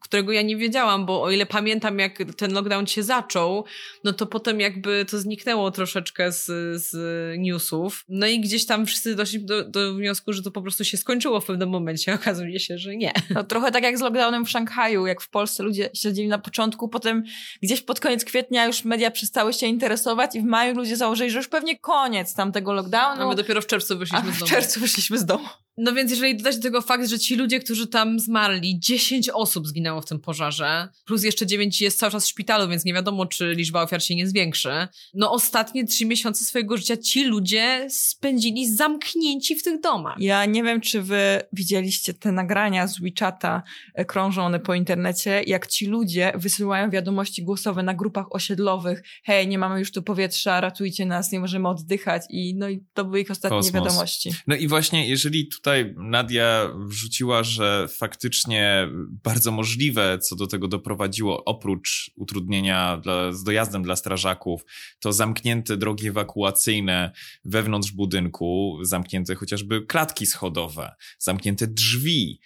[0.00, 3.64] którego ja nie wiedziałam, bo o ile pamiętam, jak ten lockdown się zaczął,
[4.04, 6.46] no to potem jakby to zniknęło troszeczkę z,
[6.82, 6.94] z
[7.38, 8.04] newsów.
[8.08, 11.40] No i gdzieś tam wszyscy doszli do, do wniosku, że to po prostu się skończyło
[11.40, 12.14] w pewnym momencie.
[12.20, 13.12] Okazuje się, że nie.
[13.30, 16.88] No, trochę tak jak z lockdownem w Szanghaju, jak w Polsce ludzie śledzili na początku,
[16.88, 17.24] potem
[17.62, 21.38] gdzieś pod koniec kwietnia już media przestały się interesować i w maju ludzie założyli, że
[21.38, 23.22] już pewnie koniec tamtego lockdownu.
[23.22, 24.46] A my dopiero w czerwcu wyszliśmy z domu.
[24.46, 25.48] w czerwcu wyszliśmy z domu.
[25.82, 29.66] No więc jeżeli dodać do tego fakt, że ci ludzie, którzy tam zmarli, 10 osób
[29.66, 33.26] zginęło w tym pożarze, plus jeszcze 9 jest cały czas w szpitalu, więc nie wiadomo,
[33.26, 34.88] czy liczba ofiar się nie zwiększy.
[35.14, 40.16] No ostatnie 3 miesiące swojego życia ci ludzie spędzili zamknięci w tych domach.
[40.18, 43.62] Ja nie wiem, czy wy widzieliście te nagrania z WeChata
[43.94, 49.02] e, krążone po internecie, jak ci ludzie wysyłają wiadomości głosowe na grupach osiedlowych.
[49.24, 53.04] Hej, nie mamy już tu powietrza, ratujcie nas, nie możemy oddychać i no i to
[53.04, 53.74] były ich ostatnie Kosmos.
[53.74, 54.30] wiadomości.
[54.46, 58.88] No i właśnie, jeżeli tutaj tutaj Nadia wrzuciła, że faktycznie
[59.24, 64.64] bardzo możliwe, co do tego doprowadziło, oprócz utrudnienia dla, z dojazdem dla strażaków,
[65.00, 67.12] to zamknięte drogi ewakuacyjne
[67.44, 72.40] wewnątrz budynku, zamknięte chociażby klatki schodowe, zamknięte drzwi,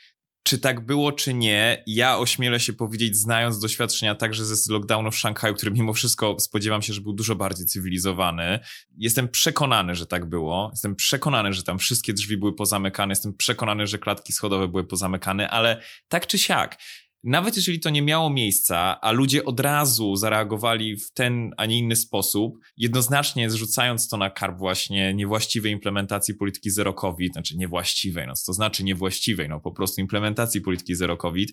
[0.45, 5.17] czy tak było, czy nie, ja ośmielę się powiedzieć, znając doświadczenia także ze lockdownu w
[5.17, 8.61] Szanghaju, który mimo wszystko spodziewam się, że był dużo bardziej cywilizowany.
[8.99, 10.69] Jestem przekonany, że tak było.
[10.73, 13.13] Jestem przekonany, że tam wszystkie drzwi były pozamykane.
[13.13, 16.79] Jestem przekonany, że klatki schodowe były pozamykane, ale tak czy siak,
[17.25, 21.79] nawet jeżeli to nie miało miejsca, a ludzie od razu zareagowali w ten, a nie
[21.79, 28.27] inny sposób, jednoznacznie zrzucając to na karb właśnie niewłaściwej implementacji polityki zero COVID, znaczy niewłaściwej,
[28.27, 31.53] no to znaczy niewłaściwej, no po prostu implementacji polityki zero COVID,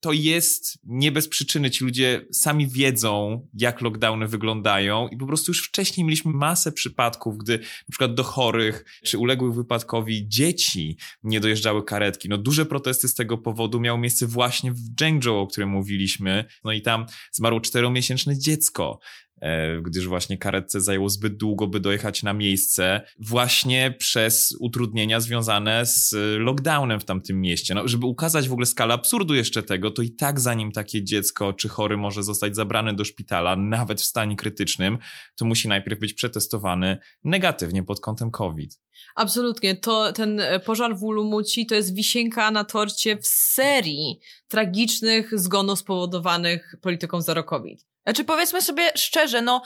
[0.00, 1.70] to jest nie bez przyczyny.
[1.70, 7.38] Ci ludzie sami wiedzą, jak lockdowny wyglądają i po prostu już wcześniej mieliśmy masę przypadków,
[7.38, 12.28] gdy na przykład do chorych czy uległych wypadkowi dzieci nie dojeżdżały karetki.
[12.28, 16.44] No duże protesty z tego powodu miały miejsce właśnie w Zhengzhou, o którym mówiliśmy.
[16.64, 18.98] No i tam zmarło czteromiesięczne dziecko.
[19.40, 25.86] E, gdyż właśnie karetce zajęło zbyt długo, by dojechać na miejsce, właśnie przez utrudnienia związane
[25.86, 27.74] z lockdownem w tamtym mieście.
[27.74, 31.52] No, żeby ukazać w ogóle skalę absurdu jeszcze tego, to i tak zanim takie dziecko
[31.52, 34.98] czy chory może zostać zabrane do szpitala, nawet w stanie krytycznym,
[35.36, 38.80] to musi najpierw być przetestowany negatywnie pod kątem COVID.
[39.14, 39.76] Absolutnie.
[39.76, 46.74] To ten pożar w Ulumuci to jest wisienka na torcie w serii tragicznych zgonów spowodowanych
[46.82, 47.95] polityką zero COVID.
[48.06, 49.62] Znaczy powiedzmy sobie szczerze, no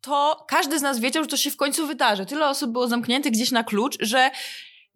[0.00, 2.26] to każdy z nas wiedział, że to się w końcu wydarzy.
[2.26, 4.30] Tyle osób było zamkniętych gdzieś na klucz, że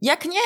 [0.02, 0.40] jak nie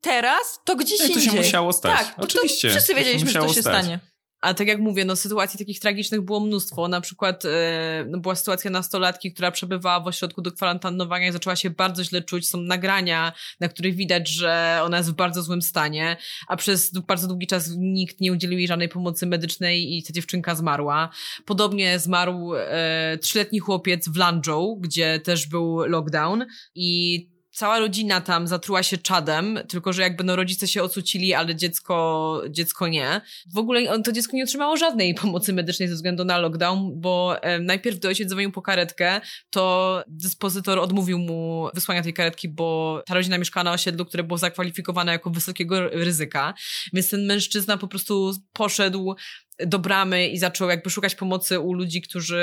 [0.00, 1.24] teraz, to gdzieś no, indziej.
[1.24, 1.98] To się musiało stać.
[1.98, 2.68] Tak, Oczywiście.
[2.68, 3.84] To wszyscy wiedzieliśmy, że to się stać.
[3.84, 3.98] stanie.
[4.42, 6.88] A tak jak mówię, no sytuacji takich tragicznych było mnóstwo.
[6.88, 11.56] Na przykład e, no, była sytuacja nastolatki, która przebywała w ośrodku do kwarantannowania i zaczęła
[11.56, 12.48] się bardzo źle czuć.
[12.48, 16.16] Są nagrania, na których widać, że ona jest w bardzo złym stanie,
[16.48, 20.54] a przez bardzo długi czas nikt nie udzielił jej żadnej pomocy medycznej i ta dziewczynka
[20.54, 21.10] zmarła.
[21.44, 28.46] Podobnie zmarł e, trzyletni chłopiec w Lanzhou, gdzie też był lockdown i cała rodzina tam
[28.46, 33.20] zatruła się czadem, tylko że jakby no rodzice się ocucili, ale dziecko, dziecko nie.
[33.54, 37.98] W ogóle to dziecko nie otrzymało żadnej pomocy medycznej ze względu na lockdown, bo najpierw
[37.98, 43.38] do ojciec dzwonił po karetkę, to dyspozytor odmówił mu wysłania tej karetki, bo ta rodzina
[43.38, 46.54] mieszkała na osiedlu, które było zakwalifikowane jako wysokiego ryzyka.
[46.92, 49.14] Więc ten mężczyzna po prostu poszedł
[49.58, 52.42] do bramy i zaczął jakby szukać pomocy u ludzi, którzy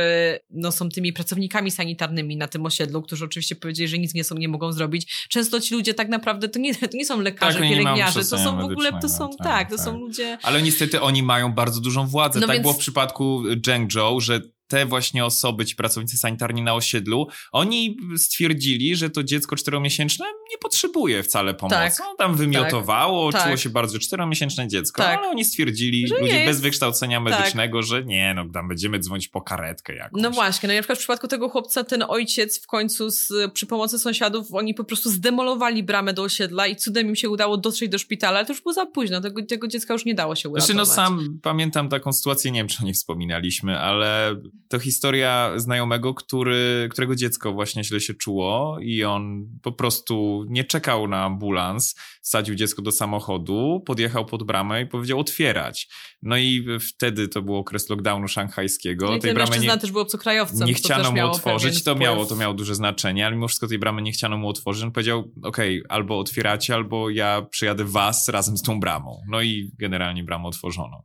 [0.49, 4.35] no, są tymi pracownikami sanitarnymi na tym osiedlu, którzy oczywiście powiedzieli, że nic nie są,
[4.35, 5.27] nie mogą zrobić.
[5.29, 8.57] Często ci ludzie tak naprawdę to nie, to nie są lekarze, tak, pielęgniarze, to są
[8.57, 9.85] w ogóle, to są, tak, tak to tak.
[9.85, 10.37] są ludzie...
[10.43, 12.39] Ale niestety oni mają bardzo dużą władzę.
[12.39, 12.61] No tak więc...
[12.63, 18.95] było w przypadku Zhengzhou, że te właśnie osoby, ci pracownicy sanitarni na osiedlu, oni stwierdzili,
[18.95, 21.75] że to dziecko czteromiesięczne nie potrzebuje wcale pomocy.
[21.75, 23.63] Tak, On tam wymiotowało, tak, czuło tak.
[23.63, 25.17] się bardzo czteromiesięczne dziecko, tak.
[25.17, 27.23] ale oni stwierdzili, że ludzie bez wykształcenia tak.
[27.23, 30.21] medycznego, że nie, no tam będziemy dzwonić po karetkę jakąś.
[30.21, 33.34] No właśnie, no i na przykład w przypadku tego chłopca ten ojciec w końcu z,
[33.53, 37.58] przy pomocy sąsiadów, oni po prostu zdemolowali bramę do osiedla i cudem im się udało
[37.58, 40.36] dotrzeć do szpitala, ale to już było za późno, tego, tego dziecka już nie dało
[40.36, 40.75] się uratować.
[40.75, 44.36] Znaczy no sam pamiętam taką sytuację, nie wiem czy o niej wspominaliśmy, ale
[44.67, 50.63] to historia znajomego, który, którego dziecko właśnie źle się czuło i on po prostu nie
[50.63, 55.87] czekał na ambulans, sadził dziecko do samochodu, podjechał pod bramę i powiedział otwierać.
[56.21, 59.07] No i wtedy to był okres lockdownu szanghajskiego.
[59.07, 60.67] No i tej bramy nie, też był obcokrajowcem.
[60.67, 64.01] Nie chciano mu otworzyć, to miało, to miało duże znaczenie, ale mimo wszystko tej bramy
[64.01, 64.83] nie chciano mu otworzyć.
[64.83, 69.21] On powiedział, okej, okay, albo otwieracie, albo ja przyjadę was razem z tą bramą.
[69.27, 71.03] No i generalnie bramę otworzono.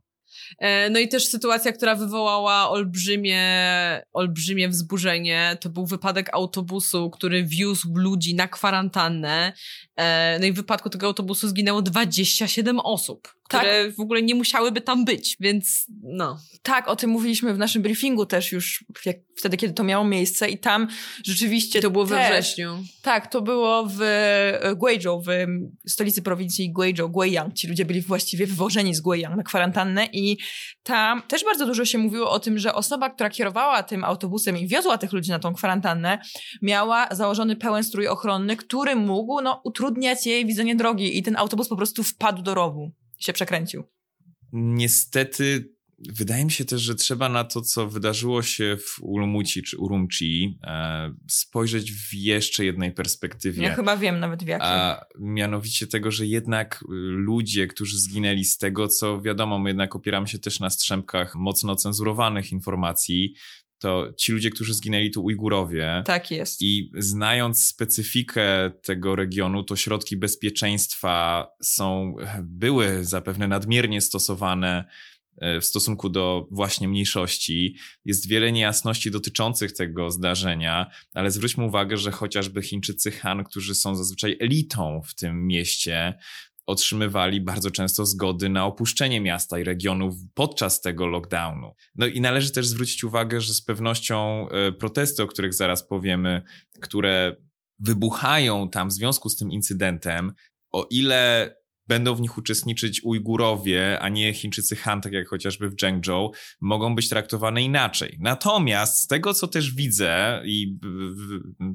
[0.59, 3.41] E, no i też sytuacja, która wywołała olbrzymie,
[4.13, 9.53] olbrzymie wzburzenie, to był wypadek autobusu, który wiózł ludzi na kwarantannę.
[9.97, 13.95] E, no i w wypadku tego autobusu zginęło 27 osób które tak.
[13.95, 16.37] w ogóle nie musiałyby tam być, więc no.
[16.61, 20.49] Tak, o tym mówiliśmy w naszym briefingu też już jak, wtedy, kiedy to miało miejsce
[20.49, 20.87] i tam
[21.25, 21.81] rzeczywiście...
[21.81, 22.83] To było we wrześniu.
[23.01, 25.29] Tak, to było w e, Guizhou, w
[25.87, 27.53] stolicy prowincji Guizhou, Guiyang.
[27.53, 30.37] Ci ludzie byli właściwie wywożeni z Guiyang na kwarantannę i
[30.83, 34.67] tam też bardzo dużo się mówiło o tym, że osoba, która kierowała tym autobusem i
[34.67, 36.19] wiozła tych ludzi na tą kwarantannę,
[36.61, 41.69] miała założony pełen strój ochronny, który mógł no, utrudniać jej widzenie drogi i ten autobus
[41.69, 43.83] po prostu wpadł do rowu się przekręcił.
[44.53, 49.77] Niestety Wydaje mi się też, że trzeba na to, co wydarzyło się w Ulumuci czy
[49.77, 53.63] Urumqi, e, spojrzeć w jeszcze jednej perspektywie.
[53.63, 54.67] Ja chyba wiem nawet w jakiej.
[54.67, 56.83] A mianowicie tego, że jednak
[57.17, 61.75] ludzie, którzy zginęli z tego, co wiadomo, my jednak opieramy się też na strzępkach mocno
[61.75, 63.35] cenzurowanych informacji,
[63.79, 66.03] to ci ludzie, którzy zginęli, to Ujgurowie.
[66.05, 66.61] Tak jest.
[66.61, 74.85] I znając specyfikę tego regionu, to środki bezpieczeństwa są, były zapewne nadmiernie stosowane
[75.37, 77.75] e, w stosunku do właśnie mniejszości.
[78.05, 83.95] Jest wiele niejasności dotyczących tego zdarzenia, ale zwróćmy uwagę, że chociażby Chińczycy Han, którzy są
[83.95, 86.13] zazwyczaj elitą w tym mieście,
[86.65, 91.75] otrzymywali bardzo często zgody na opuszczenie miasta i regionów podczas tego lockdownu.
[91.95, 96.41] No i należy też zwrócić uwagę, że z pewnością e, protesty, o których zaraz powiemy,
[96.81, 97.35] które
[97.79, 100.33] wybuchają tam w związku z tym incydentem,
[100.71, 101.55] o ile
[101.87, 106.95] będą w nich uczestniczyć Ujgurowie, a nie Chińczycy Han, tak jak chociażby w Zhengzhou, mogą
[106.95, 108.17] być traktowane inaczej.
[108.19, 110.77] Natomiast z tego, co też widzę, i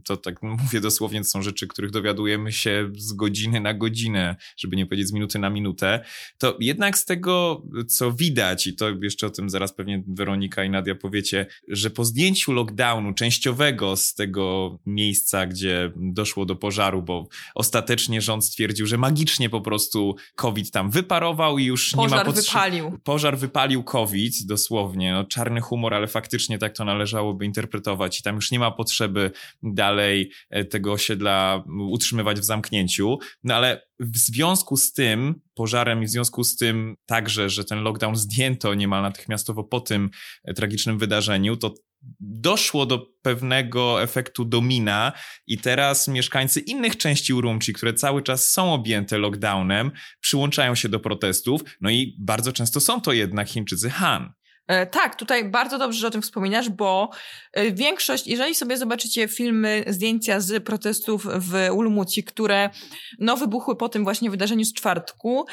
[0.05, 4.77] to tak mówię dosłownie, to są rzeczy, których dowiadujemy się z godziny na godzinę, żeby
[4.77, 6.05] nie powiedzieć z minuty na minutę,
[6.39, 10.71] to jednak z tego, co widać, i to jeszcze o tym zaraz pewnie Weronika i
[10.71, 17.29] Nadia powiecie, że po zdjęciu lockdownu częściowego z tego miejsca, gdzie doszło do pożaru, bo
[17.55, 20.00] ostatecznie rząd stwierdził, że magicznie po prostu
[20.35, 22.47] COVID tam wyparował i już pożar nie ma potrzeby.
[22.47, 22.99] Wypalił.
[23.05, 25.13] Pożar wypalił COVID, dosłownie.
[25.13, 29.31] No, czarny humor, ale faktycznie tak to należałoby interpretować i tam już nie ma potrzeby
[29.63, 33.19] dalej e, tego osiedla utrzymywać w zamknięciu.
[33.45, 37.83] No ale w związku z tym pożarem i w związku z tym także, że ten
[37.83, 40.11] lockdown zdjęto niemal natychmiastowo po tym
[40.45, 41.75] e, tragicznym wydarzeniu, to
[42.21, 45.13] doszło do pewnego efektu domina
[45.47, 51.01] i teraz mieszkańcy innych części Urumqi, które cały czas są objęte lockdownem, przyłączają się do
[51.01, 54.33] protestów, no i bardzo często są to jednak Chińczycy Han.
[54.67, 57.11] E, tak, tutaj bardzo dobrze, że o tym wspominasz, bo
[57.53, 62.71] e, większość, jeżeli sobie zobaczycie filmy, zdjęcia z protestów w Ulmuci, które
[63.19, 65.47] no, wybuchły po tym właśnie wydarzeniu z czwartku,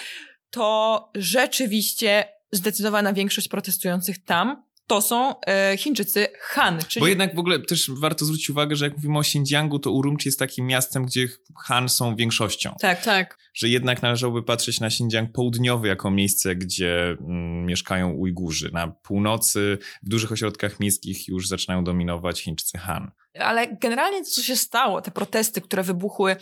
[0.49, 6.79] to rzeczywiście zdecydowana większość protestujących tam to są e, Chińczycy Han.
[6.87, 7.01] Czyli...
[7.01, 10.27] Bo jednak w ogóle też warto zwrócić uwagę, że jak mówimy o Xinjiangu, to Urumqi
[10.27, 11.27] jest takim miastem, gdzie
[11.65, 12.75] Han są większością.
[12.81, 13.37] Tak, tak.
[13.53, 18.69] Że jednak należałoby patrzeć na Xinjiang południowy jako miejsce, gdzie mm, mieszkają Ujgurzy.
[18.73, 23.11] Na północy, w dużych ośrodkach miejskich już zaczynają dominować Chińczycy Han.
[23.39, 26.35] Ale generalnie to, co się stało, te protesty, które wybuchły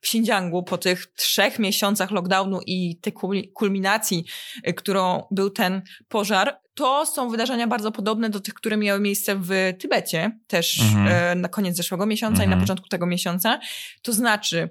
[0.00, 3.12] w Xinjiangu po tych trzech miesiącach lockdownu i tej
[3.54, 4.24] kulminacji,
[4.68, 9.36] y, którą był ten pożar, to są wydarzenia bardzo podobne do tych, które miały miejsce
[9.40, 11.08] w Tybecie, też mhm.
[11.08, 12.48] e, na koniec zeszłego miesiąca mhm.
[12.48, 12.62] i na mhm.
[12.62, 13.60] początku tego miesiąca.
[14.02, 14.70] To znaczy,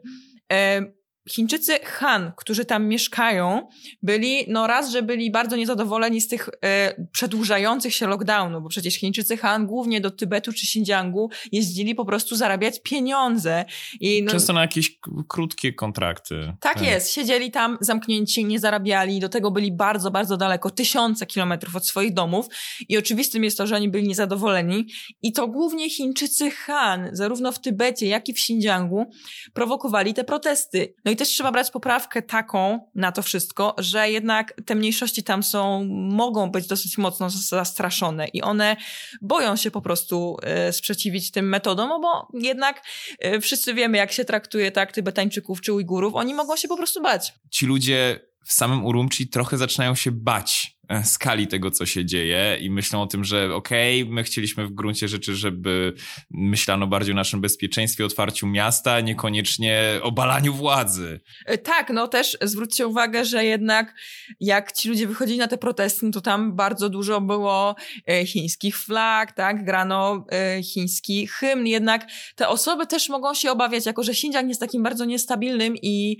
[0.51, 0.81] e,
[1.29, 3.67] Chińczycy Han, którzy tam mieszkają,
[4.03, 8.95] byli, no raz, że byli bardzo niezadowoleni z tych e, przedłużających się lockdownów, bo przecież
[8.95, 13.65] Chińczycy Han głównie do Tybetu czy Xinjiangu jeździli po prostu zarabiać pieniądze.
[13.99, 16.53] I, no, Często na jakieś krótkie kontrakty.
[16.59, 17.11] Tak, tak, jest.
[17.11, 22.13] Siedzieli tam zamknięci, nie zarabiali, do tego byli bardzo, bardzo daleko, tysiące kilometrów od swoich
[22.13, 22.45] domów
[22.89, 24.87] i oczywistym jest to, że oni byli niezadowoleni
[25.21, 29.05] i to głównie Chińczycy Han, zarówno w Tybecie, jak i w Xinjiangu,
[29.53, 30.93] prowokowali te protesty.
[31.05, 35.43] No i też trzeba brać poprawkę taką na to wszystko, że jednak te mniejszości tam
[35.43, 38.75] są, mogą być dosyć mocno zastraszone i one
[39.21, 42.81] boją się po prostu e, sprzeciwić tym metodom, no bo jednak
[43.19, 47.01] e, wszyscy wiemy, jak się traktuje tak Tybetańczyków czy Ujgurów, oni mogą się po prostu
[47.01, 47.33] bać.
[47.51, 52.69] Ci ludzie w samym Urumqi trochę zaczynają się bać skali tego, co się dzieje i
[52.69, 55.93] myślą o tym, że okej, okay, my chcieliśmy w gruncie rzeczy, żeby
[56.31, 61.19] myślano bardziej o naszym bezpieczeństwie, otwarciu miasta, niekoniecznie obalaniu władzy.
[61.45, 63.93] E, tak, no też zwróćcie uwagę, że jednak
[64.39, 67.75] jak ci ludzie wychodzili na te protesty, no to tam bardzo dużo było
[68.07, 70.25] e, chińskich flag, tak, grano
[70.63, 75.05] chiński hymn, jednak te osoby też mogą się obawiać, jako że Xinjiang jest takim bardzo
[75.05, 76.17] niestabilnym i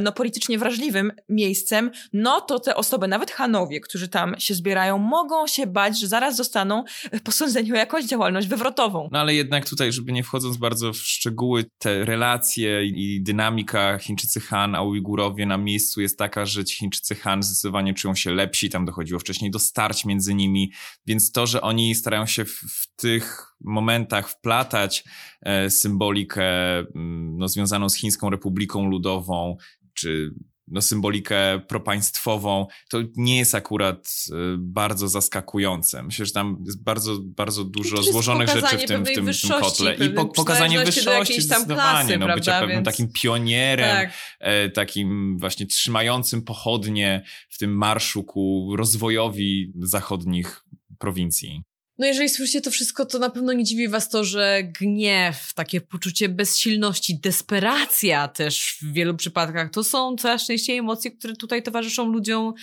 [0.00, 5.46] no politycznie wrażliwym miejscem, no to te osoby, nawet Hanowie, którzy tam się zbierają, mogą
[5.46, 6.84] się bać, że zaraz zostaną
[7.24, 9.08] posądzeni o jakąś działalność wywrotową.
[9.12, 14.40] No ale jednak tutaj, żeby nie wchodząc bardzo w szczegóły, te relacje i dynamika Chińczycy
[14.40, 18.70] Han, a Ujgurowie na miejscu jest taka, że ci Chińczycy Han zdecydowanie czują się lepsi,
[18.70, 20.72] tam dochodziło wcześniej do starć między nimi,
[21.06, 25.04] więc to, że oni starają się w, w tych momentach wplatać
[25.42, 29.56] e, symbolikę mm, no, związaną z Chińską Republiką Ludową,
[29.94, 30.34] czy
[30.68, 36.02] no, symbolikę propaństwową, to nie jest akurat y, bardzo zaskakujące.
[36.02, 39.50] Myślę, że tam jest bardzo, bardzo dużo złożonych rzeczy w tym, w tym, w tym
[39.50, 39.94] kotle.
[39.94, 42.18] I po, pokazanie wyższości zdecydowanie.
[42.18, 42.86] no, bycia pewnym Więc...
[42.86, 44.12] takim pionierem, tak.
[44.40, 50.64] e, takim właśnie trzymającym pochodnie w tym marszu ku rozwojowi zachodnich
[50.98, 51.62] prowincji.
[51.98, 55.80] No jeżeli słyszycie to wszystko, to na pewno nie dziwi was to, że gniew, takie
[55.80, 62.06] poczucie bezsilności, desperacja też w wielu przypadkach, to są coraz częściej emocje, które tutaj towarzyszą
[62.06, 62.54] ludziom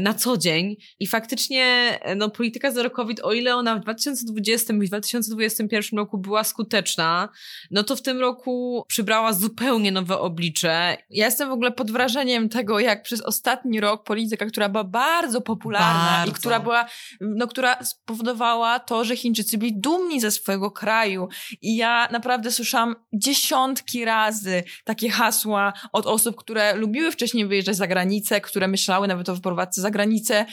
[0.00, 1.64] na co dzień i faktycznie
[2.02, 7.28] e, no, polityka zero COVID, o ile ona w 2020 i 2021 roku była skuteczna,
[7.70, 10.96] no to w tym roku przybrała zupełnie nowe oblicze.
[11.10, 15.40] Ja jestem w ogóle pod wrażeniem tego, jak przez ostatni rok polityka, która była bardzo
[15.40, 16.30] popularna bardzo.
[16.30, 16.86] i która była,
[17.20, 21.28] no, która spowodowała to, że Chińczycy byli dumni ze swojego kraju
[21.62, 27.86] i ja naprawdę słyszałam dziesiątki razy takie hasła od osób, które lubiły wcześniej wyjeżdżać za
[27.86, 30.46] granicę, które myślały nawet o wyprowadzeniu za granicę.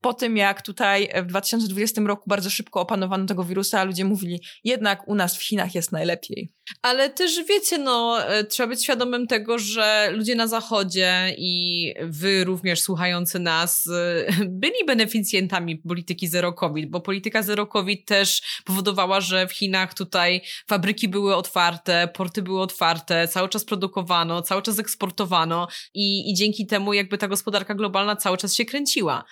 [0.00, 5.08] Po tym, jak tutaj w 2020 roku bardzo szybko opanowano tego wirusa, ludzie mówili, jednak
[5.08, 6.48] u nas w Chinach jest najlepiej.
[6.82, 12.44] Ale też wiecie, no, e, trzeba być świadomym tego, że ludzie na zachodzie i wy
[12.44, 14.26] również słuchający nas e,
[14.62, 20.40] byli beneficjentami polityki zero COVID, bo polityka zero COVID też powodowała, że w Chinach tutaj
[20.68, 26.66] fabryki były otwarte, porty były otwarte, cały czas produkowano, cały czas eksportowano i, i dzięki
[26.66, 29.24] temu jakby ta gospodarka globalna cały czas się kręciła.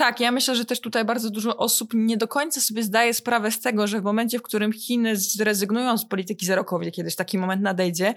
[0.00, 3.50] Tak, ja myślę, że też tutaj bardzo dużo osób nie do końca sobie zdaje sprawę
[3.50, 7.38] z tego, że w momencie, w którym Chiny zrezygnują z polityki zero COVID, kiedyś taki
[7.38, 8.14] moment nadejdzie,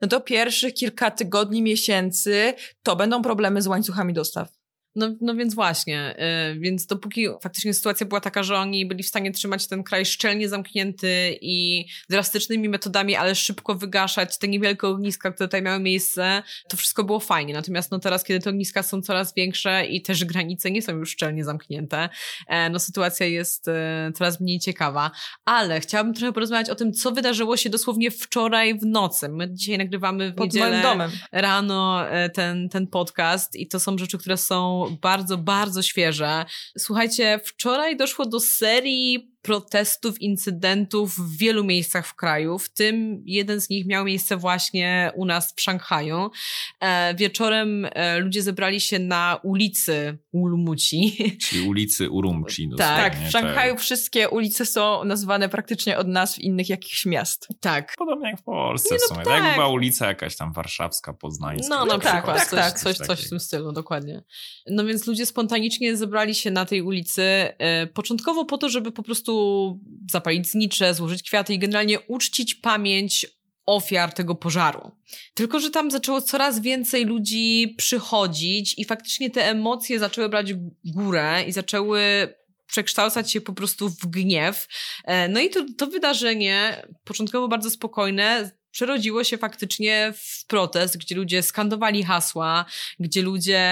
[0.00, 4.61] no to pierwszych kilka tygodni, miesięcy to będą problemy z łańcuchami dostaw.
[4.94, 6.14] No, no więc właśnie,
[6.52, 10.06] yy, więc dopóki faktycznie sytuacja była taka, że oni byli w stanie trzymać ten kraj
[10.06, 16.42] szczelnie zamknięty i drastycznymi metodami, ale szybko wygaszać te niewielkie ogniska, które tutaj miały miejsce,
[16.68, 17.54] to wszystko było fajnie.
[17.54, 21.10] Natomiast no teraz, kiedy te ogniska są coraz większe i też granice nie są już
[21.10, 22.08] szczelnie zamknięte,
[22.48, 25.10] e, no sytuacja jest e, coraz mniej ciekawa.
[25.44, 29.28] Ale chciałabym trochę porozmawiać o tym, co wydarzyło się dosłownie wczoraj w nocy.
[29.28, 31.10] My dzisiaj nagrywamy w Pod niedzielę moim domem.
[31.32, 36.44] rano e, ten, ten podcast i to są rzeczy, które są bardzo, bardzo świeże.
[36.78, 43.60] Słuchajcie, wczoraj doszło do serii protestów, incydentów w wielu miejscach w kraju, w tym jeden
[43.60, 46.30] z nich miał miejsce właśnie u nas w Szanghaju.
[46.80, 51.16] E, wieczorem e, ludzie zebrali się na ulicy Ulmuci.
[51.42, 52.68] Czyli ulicy Urumqi.
[52.78, 57.48] Tak, w Szanghaju wszystkie ulice są nazwane praktycznie od nazw innych jakichś miast.
[57.60, 57.94] Tak.
[57.98, 59.24] Podobnie jak w Polsce Nie, w no sumie.
[59.24, 59.34] tak.
[59.34, 61.68] Tak jakby była ulica jakaś tam warszawska, poznańska.
[61.76, 62.36] No, na No tak, przykład.
[62.36, 62.78] tak, coś, tak.
[62.78, 64.22] coś, coś w tym stylu, dokładnie.
[64.70, 69.02] No więc ludzie spontanicznie zebrali się na tej ulicy, e, początkowo po to, żeby po
[69.02, 69.31] prostu
[70.10, 73.26] zapalić znicze, złożyć kwiaty i generalnie uczcić pamięć
[73.66, 74.90] ofiar tego pożaru.
[75.34, 80.54] Tylko, że tam zaczęło coraz więcej ludzi przychodzić i faktycznie te emocje zaczęły brać
[80.84, 82.02] górę i zaczęły
[82.66, 84.68] przekształcać się po prostu w gniew.
[85.04, 91.14] E, No i to, to wydarzenie, początkowo bardzo spokojne, przerodziło się faktycznie w protest, gdzie
[91.14, 92.64] ludzie skandowali hasła,
[93.00, 93.62] gdzie ludzie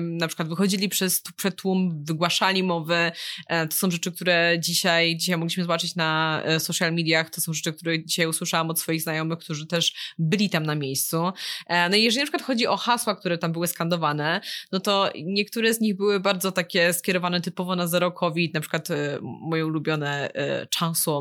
[0.00, 1.22] na przykład wychodzili przez,
[1.56, 3.12] tłum, wygłaszali mowy.
[3.48, 7.30] E, to są rzeczy, które dzisiaj, dzisiaj mogliśmy zobaczyć na e, social mediach.
[7.30, 11.32] To są rzeczy, które dzisiaj usłyszałam od swoich znajomych, którzy też byli tam na miejscu.
[11.66, 14.40] E, no i jeżeli na przykład chodzi o hasła, które tam były skandowane,
[14.72, 18.90] no to niektóre z nich były bardzo takie skierowane typowo na zero COVID, na przykład
[18.90, 20.66] e, moje ulubione e,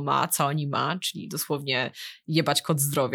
[0.02, 1.92] ma, co oni ma, czyli dosłownie
[2.28, 3.13] jebać kod zdrowia.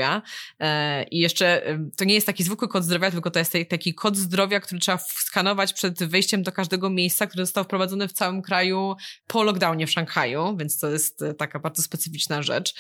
[0.60, 1.62] E, I jeszcze
[1.96, 4.80] to nie jest taki zwykły kod zdrowia, tylko to jest ta- taki kod zdrowia, który
[4.80, 8.96] trzeba skanować przed wejściem do każdego miejsca, który został wprowadzony w całym kraju
[9.26, 12.74] po lockdownie w Szanghaju, więc to jest e, taka bardzo specyficzna rzecz.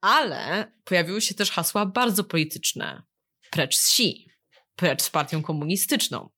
[0.00, 3.02] Ale pojawiły się też hasła bardzo polityczne.
[3.50, 4.26] Precz z Xi,
[4.76, 6.28] precz z partią komunistyczną.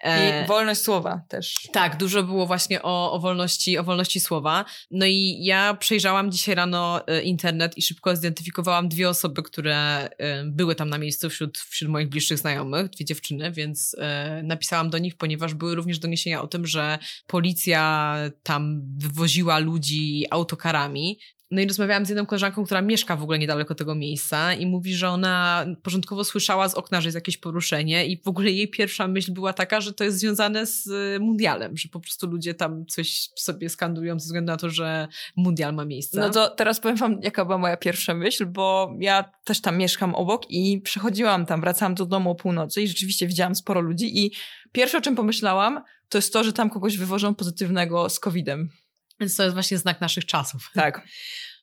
[0.00, 1.54] E, I wolność słowa też.
[1.72, 4.64] tak, dużo było właśnie o, o, wolności, o wolności słowa.
[4.90, 10.44] No i ja przejrzałam dzisiaj rano e, internet i szybko zidentyfikowałam dwie osoby, które e,
[10.44, 14.98] były tam na miejscu wśród, wśród moich bliższych znajomych, dwie dziewczyny, więc e, napisałam do
[14.98, 21.18] nich, ponieważ były również doniesienia o tym, że policja tam wywoziła ludzi autokarami.
[21.50, 24.94] No i rozmawiałam z jedną koleżanką, która mieszka w ogóle niedaleko tego miejsca i mówi,
[24.94, 29.08] że ona początkowo słyszała z okna, że jest jakieś poruszenie i w ogóle jej pierwsza
[29.08, 32.86] myśl była taka, że to jest związane z y, mundialem, że po prostu ludzie tam
[32.86, 36.20] coś sobie skandują ze względu na to, że mundial ma miejsce.
[36.20, 40.14] No to teraz powiem wam, jaka była moja pierwsza myśl, bo ja też tam mieszkam
[40.14, 44.32] obok i przychodziłam tam, wracałam do domu o północy i rzeczywiście widziałam sporo ludzi i
[44.72, 48.68] pierwsze, o czym pomyślałam, to jest to, że tam kogoś wywożą pozytywnego z COVID-em.
[49.20, 50.70] Więc to jest właśnie znak naszych czasów.
[50.74, 51.06] Tak.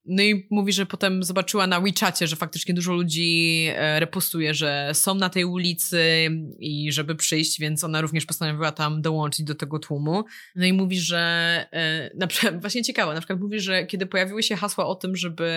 [0.06, 4.92] No i mówi, że potem zobaczyła na WeChacie, że faktycznie dużo ludzi e, repostuje, że
[4.94, 6.30] są na tej ulicy
[6.60, 10.24] i żeby przyjść, więc ona również postanowiła tam dołączyć do tego tłumu.
[10.56, 11.20] No i mówi, że
[11.72, 15.16] e, na przykład, właśnie ciekawe, na przykład mówi, że kiedy pojawiły się hasła o tym,
[15.16, 15.50] żeby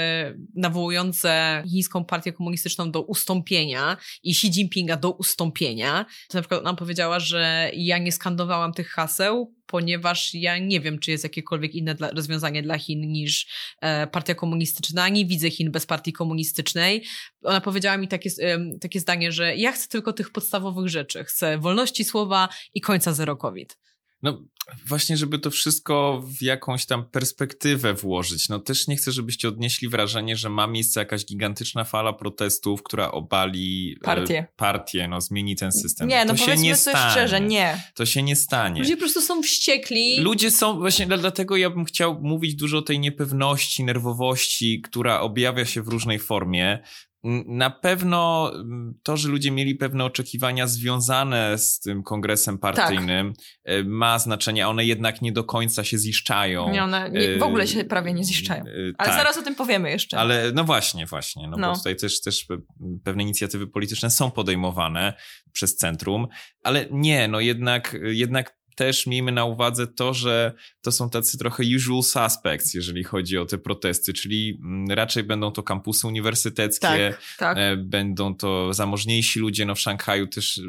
[0.55, 6.75] nawołujące chińską partię komunistyczną do ustąpienia i Xi Jinpinga do ustąpienia, to na przykład ona
[6.75, 11.95] powiedziała, że ja nie skandowałam tych haseł, ponieważ ja nie wiem, czy jest jakiekolwiek inne
[11.95, 13.47] dla, rozwiązanie dla Chin niż
[13.81, 15.09] e, partia komunistyczna.
[15.09, 17.05] Nie widzę Chin bez partii komunistycznej.
[17.43, 21.25] Ona powiedziała mi takie, em, takie zdanie, że ja chcę tylko tych podstawowych rzeczy.
[21.25, 23.79] Chcę wolności słowa i końca zero COVID.
[24.23, 24.43] No
[24.89, 28.49] właśnie, żeby to wszystko w jakąś tam perspektywę włożyć.
[28.49, 33.11] No też nie chcę, żebyście odnieśli wrażenie, że ma miejsce jakaś gigantyczna fala protestów, która
[33.11, 34.47] obali e, Partię.
[34.57, 36.09] partię no zmieni ten system.
[36.09, 37.11] Nie, no to się powiedzmy nie stanie.
[37.11, 37.83] szczerze, nie.
[37.95, 38.81] To się nie stanie.
[38.81, 40.21] Ludzie po prostu są wściekli.
[40.21, 45.21] Ludzie są, właśnie dla- dlatego ja bym chciał mówić dużo o tej niepewności, nerwowości, która
[45.21, 46.79] objawia się w różnej formie.
[47.47, 48.53] Na pewno
[49.03, 53.87] to, że ludzie mieli pewne oczekiwania związane z tym kongresem partyjnym, tak.
[53.87, 54.69] ma znaczenie.
[54.69, 56.73] One jednak nie do końca się ziszczają.
[56.73, 58.65] Nie, one nie, w ogóle się prawie nie ziszczają.
[58.99, 59.19] Ale tak.
[59.19, 60.19] zaraz o tym powiemy jeszcze.
[60.19, 61.49] Ale no właśnie, właśnie.
[61.49, 61.71] No, no.
[61.71, 62.47] Bo tutaj też, też
[63.05, 65.15] pewne inicjatywy polityczne są podejmowane
[65.53, 66.27] przez centrum,
[66.63, 71.65] ale nie, no jednak, jednak też miejmy na uwadze to, że to są tacy trochę
[71.77, 77.37] usual suspects, jeżeli chodzi o te protesty, czyli mm, raczej będą to kampusy uniwersyteckie, tak,
[77.39, 77.59] tak.
[77.59, 80.61] E, będą to zamożniejsi ludzie, no w Szanghaju też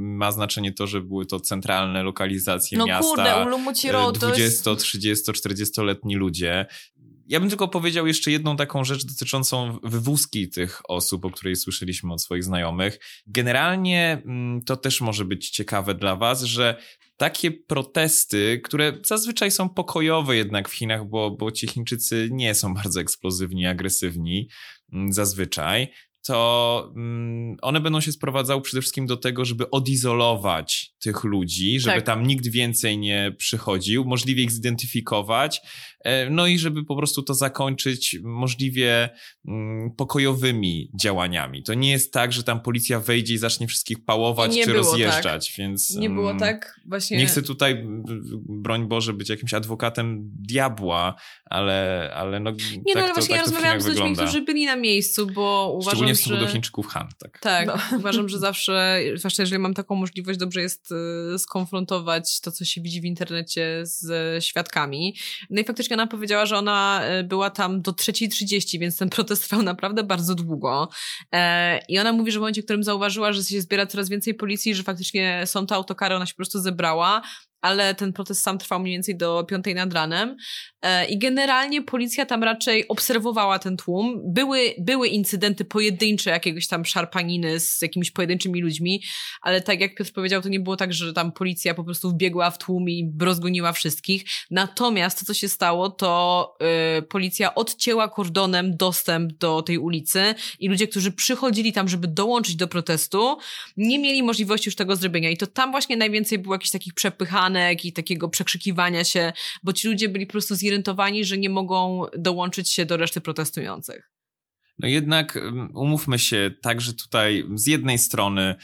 [0.00, 3.08] ma znaczenie to, że były to centralne lokalizacje no miasta.
[3.08, 6.66] Kurde, Ulumuciro 20, 30, 40-letni ludzie.
[7.26, 12.12] Ja bym tylko powiedział jeszcze jedną taką rzecz dotyczącą wywózki tych osób, o której słyszeliśmy
[12.12, 12.98] od swoich znajomych.
[13.26, 16.76] Generalnie mm, to też może być ciekawe dla Was, że
[17.16, 22.74] takie protesty, które zazwyczaj są pokojowe jednak w Chinach, bo, bo ci Chińczycy nie są
[22.74, 24.48] bardzo eksplozywni, agresywni
[24.92, 25.88] mm, zazwyczaj,
[26.26, 31.96] to mm, one będą się sprowadzały przede wszystkim do tego, żeby odizolować tych ludzi, żeby
[31.96, 32.06] tak.
[32.06, 35.60] tam nikt więcej nie przychodził, możliwie ich zidentyfikować,
[36.30, 39.10] no i żeby po prostu to zakończyć możliwie
[39.48, 41.62] mm, pokojowymi działaniami.
[41.62, 45.56] To nie jest tak, że tam policja wejdzie i zacznie wszystkich pałować czy rozjeżdżać, tak.
[45.58, 45.96] więc...
[45.96, 47.18] Nie było tak właśnie...
[47.18, 47.84] Nie chcę tutaj,
[48.48, 52.50] broń Boże, być jakimś adwokatem diabła, ale, ale no...
[52.50, 55.26] Nie, no, tak no ale właśnie tak ja rozmawiałam z ludźmi, którzy byli na miejscu,
[55.26, 57.38] bo uważam, w stosunku do Chińczyków Han, tak.
[57.38, 57.98] Tak, no.
[57.98, 60.92] uważam, że zawsze, zwłaszcza jeżeli mam taką możliwość, dobrze jest
[61.34, 65.16] y, skonfrontować to, co się widzi w internecie z świadkami.
[65.50, 69.44] No i faktycznie ona powiedziała, że ona y, była tam do 3.30, więc ten protest
[69.44, 70.88] trwał naprawdę bardzo długo.
[71.34, 74.34] E, I ona mówi, że w momencie, w którym zauważyła, że się zbiera coraz więcej
[74.34, 77.22] policji, że faktycznie są te autokary, ona się po prostu zebrała,
[77.64, 80.36] ale ten protest sam trwał mniej więcej do piątej nad ranem.
[80.82, 84.22] E, I generalnie policja tam raczej obserwowała ten tłum.
[84.24, 89.02] Były, były incydenty pojedyncze, jakiegoś tam szarpaniny z jakimiś pojedynczymi ludźmi,
[89.40, 92.50] ale tak jak Piotr powiedział, to nie było tak, że tam policja po prostu wbiegła
[92.50, 94.24] w tłum i rozgoniła wszystkich.
[94.50, 96.56] Natomiast to, co się stało, to
[96.96, 102.56] yy, policja odcięła kordonem dostęp do tej ulicy i ludzie, którzy przychodzili tam, żeby dołączyć
[102.56, 103.38] do protestu,
[103.76, 105.30] nie mieli możliwości już tego zrobienia.
[105.30, 106.94] I to tam właśnie najwięcej było jakichś takich
[107.54, 109.32] przepychanek i takiego przekrzykiwania się,
[109.62, 114.13] bo ci ludzie byli po prostu zirytowani że nie mogą dołączyć się do reszty protestujących.
[114.78, 115.38] No jednak
[115.74, 118.54] umówmy się, także tutaj z jednej strony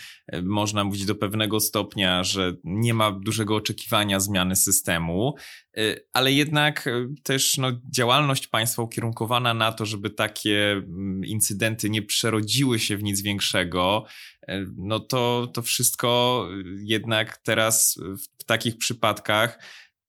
[0.43, 5.35] można mówić do pewnego stopnia, że nie ma dużego oczekiwania zmiany systemu,
[5.79, 10.83] y, ale jednak y, też no, działalność państwa ukierunkowana na to, żeby takie
[11.25, 14.05] incydenty nie przerodziły się w nic większego,
[14.51, 16.47] y, no to, to wszystko
[16.83, 18.01] jednak teraz
[18.41, 19.59] w takich przypadkach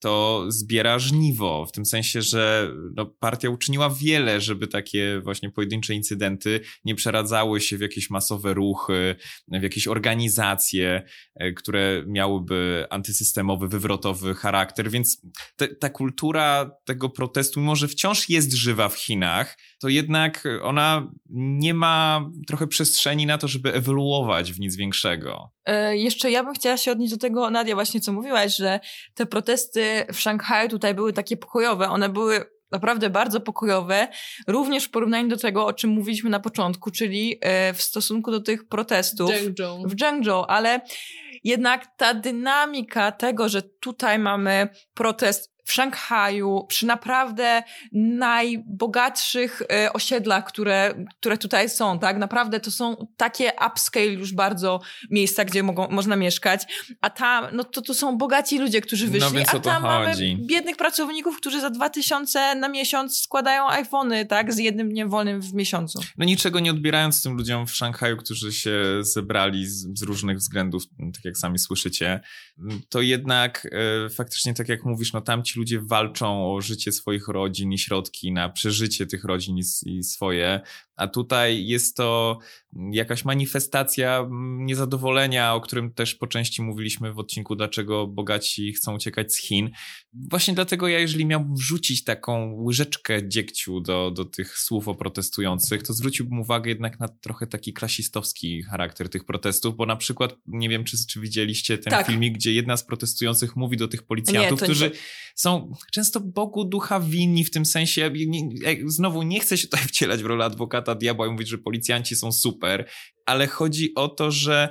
[0.02, 5.94] to zbiera żniwo, w tym sensie, że no, partia uczyniła wiele, żeby takie właśnie pojedyncze
[5.94, 9.16] incydenty nie przeradzały się w jakieś masowe ruchy,
[9.48, 11.04] w jakieś organizacje,
[11.36, 15.22] e, które miałyby antysystemowy, wywrotowy charakter, więc
[15.56, 21.12] te, ta kultura tego protestu, mimo że wciąż jest żywa w Chinach, to jednak ona
[21.30, 25.52] nie ma trochę przestrzeni na to, żeby ewoluować w nic większego.
[25.66, 28.80] E, jeszcze ja bym chciała się odnieść do tego, Nadia, właśnie co mówiłaś, że
[29.14, 31.90] te protesty w Szanghaju tutaj były takie pokojowe.
[31.90, 34.08] One były naprawdę bardzo pokojowe,
[34.48, 38.40] również w porównaniu do tego, o czym mówiliśmy na początku, czyli e, w stosunku do
[38.42, 39.88] tych protestów Zhengzhou.
[39.88, 40.82] w Zhengzhou, ale
[41.44, 50.46] jednak ta dynamika tego, że tutaj mamy protest w Szanghaju, przy naprawdę najbogatszych e, osiedlach,
[50.46, 52.18] które, które tutaj są, tak?
[52.18, 56.64] Naprawdę to są takie upscale już bardzo miejsca, gdzie mogą, można mieszkać,
[57.02, 60.16] a tam, no to, to są bogaci ludzie, którzy no wyszli, no, a tam mamy
[60.48, 64.54] biednych pracowników, którzy za dwa tysiące na miesiąc składają iPhony, tak?
[64.54, 66.00] Z jednym dniem wolnym w miesiącu.
[66.18, 70.84] No niczego nie odbierając tym ludziom w Szanghaju, którzy się zebrali z, z różnych względów,
[71.16, 72.20] tak jak sami słyszycie,
[72.90, 73.68] to jednak
[74.06, 77.78] e, faktycznie tak jak mówisz, no tam ci ludzie walczą o życie swoich rodzin i
[77.78, 80.62] środki na przeżycie tych rodzin i swoje,
[81.02, 82.40] a tutaj jest to
[82.92, 84.28] jakaś manifestacja
[84.60, 89.70] niezadowolenia, o którym też po części mówiliśmy w odcinku, dlaczego bogaci chcą uciekać z Chin.
[90.14, 95.84] Właśnie dlatego ja, jeżeli miałbym wrzucić taką łyżeczkę dziegciu do, do tych słów o protestujących,
[95.84, 100.70] to zwróciłbym uwagę jednak na trochę taki klasistowski charakter tych protestów, bo na przykład, nie
[100.70, 102.08] wiem, czy, czy widzieliście ten tak.
[102.08, 104.96] filmik, gdzie jedna z protestujących mówi do tych policjantów, nie, którzy nie.
[105.36, 108.12] są często Bogu ducha winni w tym sensie,
[108.86, 112.32] znowu nie chcę się tutaj wcielać w rolę adwokata diabła i mówić, że policjanci są
[112.32, 112.90] super,
[113.26, 114.70] ale chodzi o to, że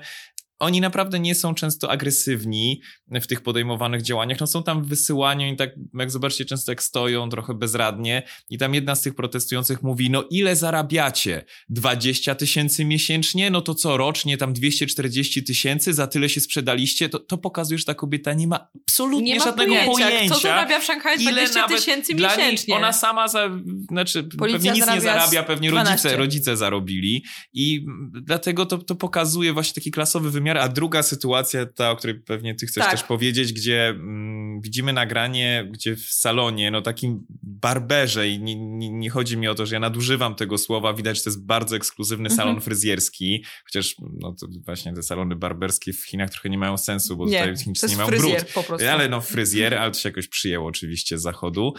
[0.61, 4.40] oni naprawdę nie są często agresywni w tych podejmowanych działaniach.
[4.40, 8.74] No są tam wysyłania i tak, jak zobaczcie, często jak stoją trochę bezradnie i tam
[8.74, 11.44] jedna z tych protestujących mówi, no ile zarabiacie?
[11.68, 13.50] 20 tysięcy miesięcznie?
[13.50, 15.94] No to co, rocznie tam 240 tysięcy?
[15.94, 17.08] Za tyle się sprzedaliście?
[17.08, 20.34] To, to pokazuje, że ta kobieta nie ma absolutnie Nie ma żadnego pojęcia, pojęcia.
[20.34, 22.74] kto zarabia w Szanghaju ile 20 nawet tysięcy niej- miesięcznie.
[22.74, 23.50] Ona sama, za,
[23.90, 25.90] znaczy Policja pewnie nic nie zarabia zarabia, pewnie 12.
[26.08, 31.66] rodzice, rodzice zarobili i dlatego to, to pokazuje właśnie taki klasowy wymiar, a druga sytuacja,
[31.66, 32.90] ta, o której pewnie ty chcesz Tak.
[32.90, 38.90] też powiedzieć, gdzie mm, widzimy nagranie, gdzie w salonie, no takim barberze i nie, nie,
[38.90, 41.76] nie chodzi mi o to, że ja nadużywam tego słowa, widać, że to jest bardzo
[41.76, 42.62] ekskluzywny salon Mhm.
[42.64, 47.26] fryzjerski, chociaż no to właśnie te salony barberskie w Chinach trochę nie mają sensu, bo
[47.26, 48.20] Nie, tutaj Chińczycy nie mają brud.
[48.20, 48.88] fryzjer po prostu.
[48.88, 51.74] Ale no fryzjer, ale to się jakoś przyjęło oczywiście z zachodu.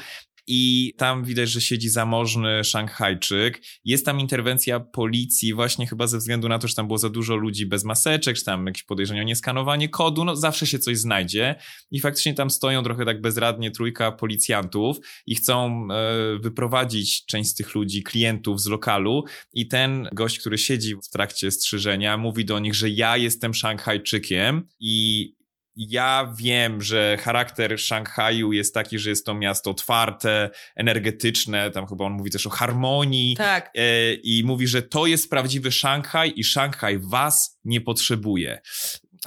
[0.48, 3.62] I tam widać, że siedzi zamożny Szanghajczyk.
[3.86, 7.36] Jest tam interwencja policji, właśnie chyba ze względu na to, że tam było za dużo
[7.36, 10.26] ludzi bez maseczek, czy tam jakieś podejrzenie o nieskanowanie kodu.
[10.26, 11.56] No zawsze się coś znajdzie.
[11.92, 17.54] I faktycznie tam stoją trochę tak bezradnie trójka policjantów i chcą e, wyprowadzić część z
[17.54, 19.24] tych ludzi, klientów z lokalu.
[19.54, 24.68] I ten gość, który siedzi w trakcie strzyżenia, mówi do nich, że ja jestem Szanghajczykiem
[24.80, 25.41] i
[25.76, 32.06] ja wiem, że charakter Szanghaju jest taki, że jest to miasto otwarte, energetyczne, tam chyba
[32.06, 33.72] on mówi też o harmonii Tak.
[33.76, 38.62] e, i mówi, że to jest prawdziwy Szanghaj i Szanghaj was nie potrzebuje.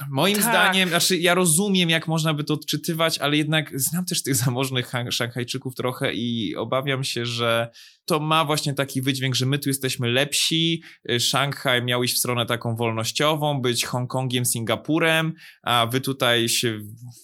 [0.09, 0.43] Moim Tak.
[0.43, 4.91] zdaniem, znaczy ja rozumiem, jak można by to odczytywać, ale jednak znam też tych zamożnych
[5.09, 7.71] Szanghajczyków trochę i obawiam się, że
[8.05, 12.17] to ma właśnie taki wydźwięk, że my tu jesteśmy lepsi, y, Szanghaj miał iść w
[12.17, 15.33] stronę taką wolnościową, być Hongkongiem, Singapurem,
[15.63, 16.79] a wy tutaj się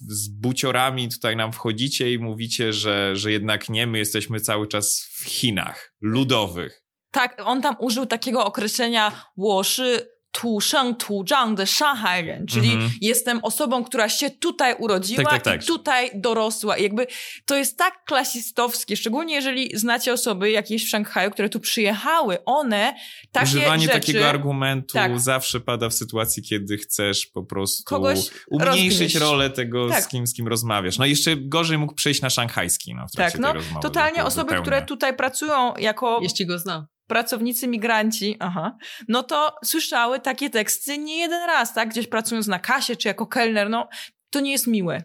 [0.07, 5.09] z buciorami tutaj nam wchodzicie i mówicie, że, że jednak nie, my jesteśmy cały czas
[5.13, 6.83] w Chinach ludowych.
[7.11, 12.90] Tak, on tam użył takiego określenia 我是土生土长的上海人, czyli Mhm.
[13.00, 15.62] jestem osobą, która się tutaj urodziła Tak, tak, tak.
[15.62, 16.76] i tutaj dorosła.
[16.76, 17.06] I jakby
[17.46, 22.38] to jest tak klasistowskie, szczególnie jeżeli znacie osoby jakieś w Szanghaju, które tu przyjechały.
[22.44, 22.94] One
[23.32, 24.00] takie Używanie rzeczy...
[24.00, 25.20] takiego argumentu Tak.
[25.20, 28.18] zawsze pada w sytuacji, kiedy chcesz po prostu Kogoś
[28.50, 29.14] umniejszyć rozgnieść.
[29.16, 30.04] rolę tego, Tak.
[30.04, 30.98] z, kim, z kim rozmawiasz.
[30.98, 33.82] No jeszcze gorzej mógł przejść na szanghajski no, w trakcie Tak, no tej rozmowy.
[33.82, 34.62] totalnie To osoby, zupełnie.
[34.62, 36.86] które tutaj pracują jako Jeśli go zna.
[37.11, 41.89] pracownicy migranci, aha, no to słyszały takie teksty nie jeden raz, tak?
[41.89, 43.89] Gdzieś pracując na kasie czy jako kelner, no
[44.29, 45.03] to nie jest miłe.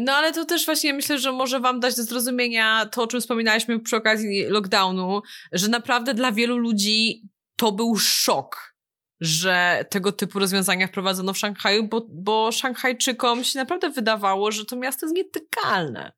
[0.00, 3.20] No ale to też właśnie myślę, że może wam dać do zrozumienia to, o czym
[3.20, 5.22] wspominaliśmy przy okazji lockdownu,
[5.52, 7.22] że naprawdę dla wielu ludzi
[7.56, 8.74] to był szok,
[9.20, 14.76] że tego typu rozwiązania wprowadzono w Szanghaju, bo, bo Szanghajczykom się naprawdę wydawało, że to
[14.76, 16.12] miasto jest nietykalne.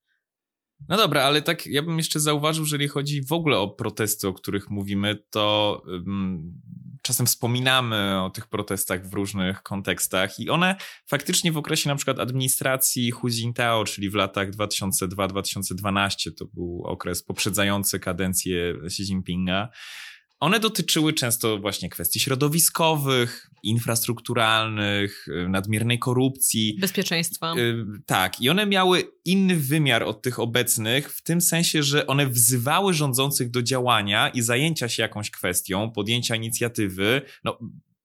[0.88, 4.28] No dobra, ale tak ja bym jeszcze zauważył, że jeżeli chodzi w ogóle o protesty,
[4.28, 6.60] o których mówimy, to ym,
[7.02, 10.76] czasem wspominamy o tych protestach w różnych kontekstach i one
[11.06, 17.22] faktycznie w okresie na przykład administracji Hu Jintao, czyli w latach 2002-2012, to był okres
[17.22, 19.68] poprzedzający kadencję Xi Jinpinga,
[20.40, 26.76] one dotyczyły często właśnie kwestii środowiskowych, infrastrukturalnych, y, nadmiernej korupcji.
[26.80, 27.54] Bezpieczeństwa.
[27.58, 32.26] Y, tak, i one miały inny wymiar od tych obecnych, w tym sensie, że one
[32.26, 37.58] wzywały rządzących do działania i zajęcia się jakąś kwestią, podjęcia inicjatywy, no,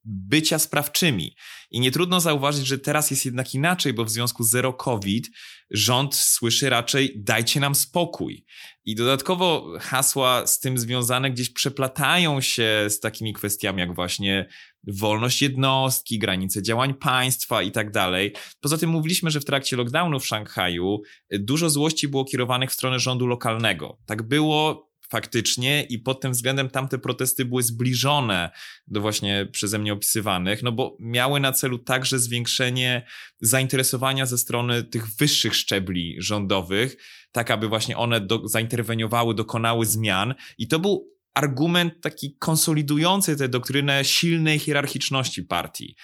[0.06, 1.36] bycia sprawczymi.
[1.72, 5.30] I nie trudno zauważyć, że teraz jest jednak inaczej, bo w związku z zero COVID
[5.72, 8.46] rząd słyszy raczej dajcie nam spokój.
[8.86, 14.50] I dodatkowo hasła z tym związane gdzieś przeplatają się z takimi kwestiami jak właśnie
[14.88, 18.34] wolność jednostki, granice działań państwa i tak dalej.
[18.62, 21.02] Poza tym mówiliśmy, że w trakcie lockdownu w Szanghaju
[21.32, 23.98] dużo złości było kierowanych w stronę rządu lokalnego.
[24.06, 28.52] Tak było faktycznie i pod tym względem tamte protesty były zbliżone
[28.88, 33.06] do właśnie przeze mnie opisywanych, no bo miały na celu także zwiększenie
[33.42, 36.98] zainteresowania ze strony tych wyższych szczebli rządowych,
[37.32, 43.50] tak aby właśnie one do, zainterweniowały, dokonały zmian i to był argument taki konsolidujący tę
[43.50, 45.96] doktrynę silnej hierarchiczności partii,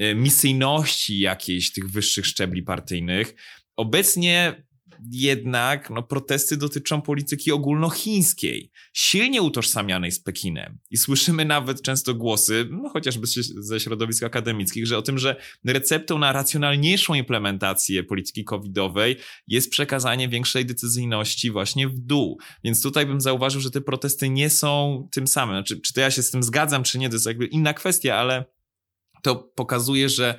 [0.00, 3.34] y, misyjności jakiejś tych wyższych szczebli partyjnych.
[3.76, 4.67] Obecnie
[5.10, 10.78] jednak no, protesty dotyczą polityki ogólnochińskiej, silnie utożsamianej z Pekinem.
[10.90, 13.26] I słyszymy nawet często głosy, no, chociażby
[13.58, 20.28] ze- środowisk akademickich, że o tym, że receptą na racjonalniejszą implementację polityki covidowej jest przekazanie
[20.28, 22.38] większej decyzyjności właśnie w dół.
[22.64, 25.56] Więc tutaj bym zauważył, że te protesty nie są tym samym.
[25.56, 28.16] Znaczy, czy to ja się z tym zgadzam, czy nie, to jest jakby inna kwestia,
[28.16, 28.44] ale
[29.22, 30.38] to pokazuje, że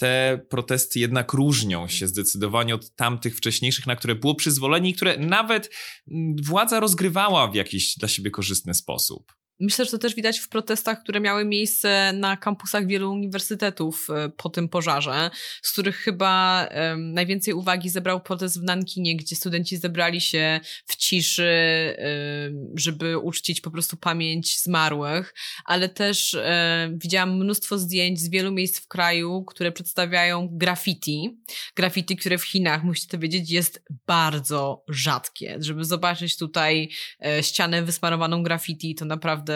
[0.00, 5.16] te protesty jednak różnią się zdecydowanie od tamtych wcześniejszych, na które było przyzwolenie i które
[5.16, 5.70] nawet
[6.10, 9.39] mm, władza rozgrywała w jakiś dla siebie korzystny sposób.
[9.60, 14.28] Myślę, że to też widać w protestach, które miały miejsce na kampusach wielu uniwersytetów e,
[14.28, 15.30] po tym pożarze,
[15.62, 20.96] z których chyba um, najwięcej uwagi zebrał protest w Nankinie, gdzie studenci zebrali się w
[20.96, 21.50] ciszy,
[21.98, 25.34] um, żeby uczcić po prostu pamięć zmarłych,
[25.64, 31.38] ale też um, widziałam mnóstwo zdjęć z wielu miejsc w kraju, które przedstawiają graffiti.
[31.76, 35.56] Graffiti, które w Chinach, musicie to wiedzieć, jest bardzo rzadkie.
[35.60, 36.90] Żeby zobaczyć tutaj
[37.26, 39.49] e, ścianę wysmarowaną graffiti, to naprawdę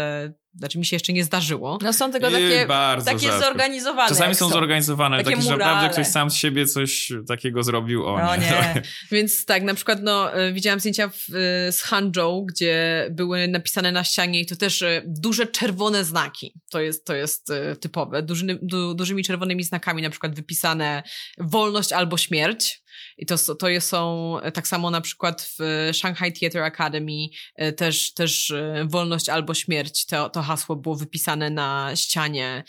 [0.58, 1.78] znaczy mi się jeszcze nie zdarzyło.
[1.82, 3.44] No są tego takie, bardzo takie rzadko.
[3.44, 4.08] zorganizowane.
[4.08, 8.06] Czasami są, są zorganizowane, takie takie, że naprawdę ktoś sam z siebie coś takiego zrobił.
[8.06, 8.42] O No nie.
[8.42, 8.82] nie.
[9.12, 13.92] Więc tak, na przykład no, e, widziałam zdjęcia w, e, z Hangzhou, gdzie były napisane
[13.92, 16.54] na ścianie i to też e, duże czerwone znaki.
[16.70, 18.22] To jest, to jest typowe.
[18.22, 21.02] Duży, du, dużymi czerwonymi znakami na przykład wypisane
[21.38, 22.83] wolność albo śmierć.
[23.18, 27.26] I to, to są e, tak samo na przykład w Shanghai Theatre Academy
[27.56, 30.06] e, też, też e, wolność albo śmierć.
[30.06, 32.64] To, to hasło było wypisane na ścianie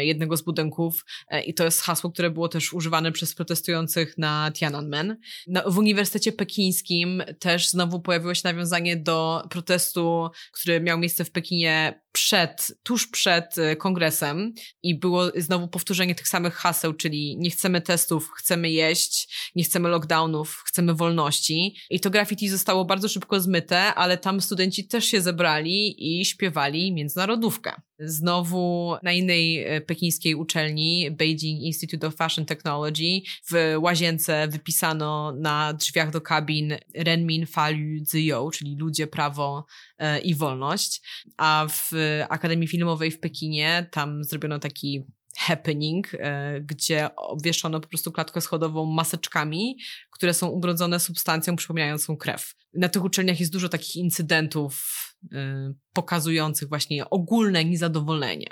[0.00, 1.04] jednego z budynków
[1.46, 5.16] i to jest hasło, które było też używane przez protestujących na Tiananmen.
[5.46, 11.30] No, w Uniwersytecie Pekińskim też znowu pojawiło się nawiązanie do protestu, który miał miejsce w
[11.30, 17.80] Pekinie przed, tuż przed kongresem i było znowu powtórzenie tych samych haseł, czyli nie chcemy
[17.80, 21.76] testów, chcemy jeść, nie chcemy lockdownów, chcemy wolności.
[21.90, 26.92] I to graffiti zostało bardzo szybko zmyte, ale tam studenci też się zebrali i śpiewali
[26.92, 27.72] międzynarodówkę.
[28.00, 33.20] Znowu na innej e, pekińskiej uczelni, Beijing Institute of Fashion Technology,
[33.50, 39.66] w łazience wypisano na drzwiach do kabin Renmin Falu Ziyo, czyli ludzie, prawo
[39.98, 41.02] e, i wolność.
[41.36, 41.90] A w
[42.28, 45.04] Akademii Filmowej w Pekinie tam zrobiono taki
[45.38, 49.78] happening, e, gdzie obwieszono po prostu klatkę schodową maseczkami,
[50.10, 52.54] które są ubrodzone substancją przypominającą krew.
[52.74, 54.84] Na tych uczelniach jest dużo takich incydentów
[55.32, 58.48] e, pokazujących właśnie ogólne niezadowolenie.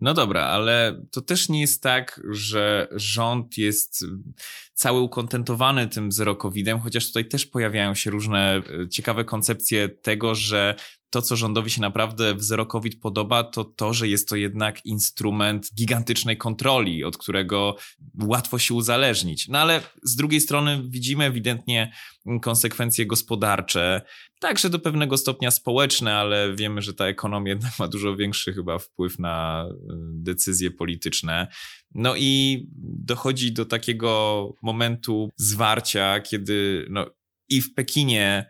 [0.00, 4.04] No dobra, ale to też nie jest tak, że rząd jest
[4.74, 10.34] cały ukontentowany tym zero covidem, chociaż tutaj też pojawiają się różne e, ciekawe koncepcje tego,
[10.34, 10.74] że
[11.12, 12.42] to, co rządowi się naprawdę w
[12.96, 17.76] podoba, to to, że jest to jednak instrument gigantycznej kontroli, od którego
[18.22, 19.48] łatwo się uzależnić.
[19.48, 21.92] No ale z drugiej strony widzimy ewidentnie
[22.42, 24.02] konsekwencje gospodarcze,
[24.40, 29.18] także do pewnego stopnia społeczne, ale wiemy, że ta ekonomia ma dużo większy chyba wpływ
[29.18, 29.74] na y,
[30.12, 31.48] decyzje polityczne.
[31.94, 37.06] No i dochodzi do takiego momentu zwarcia, kiedy no,
[37.48, 38.46] i w Pekinie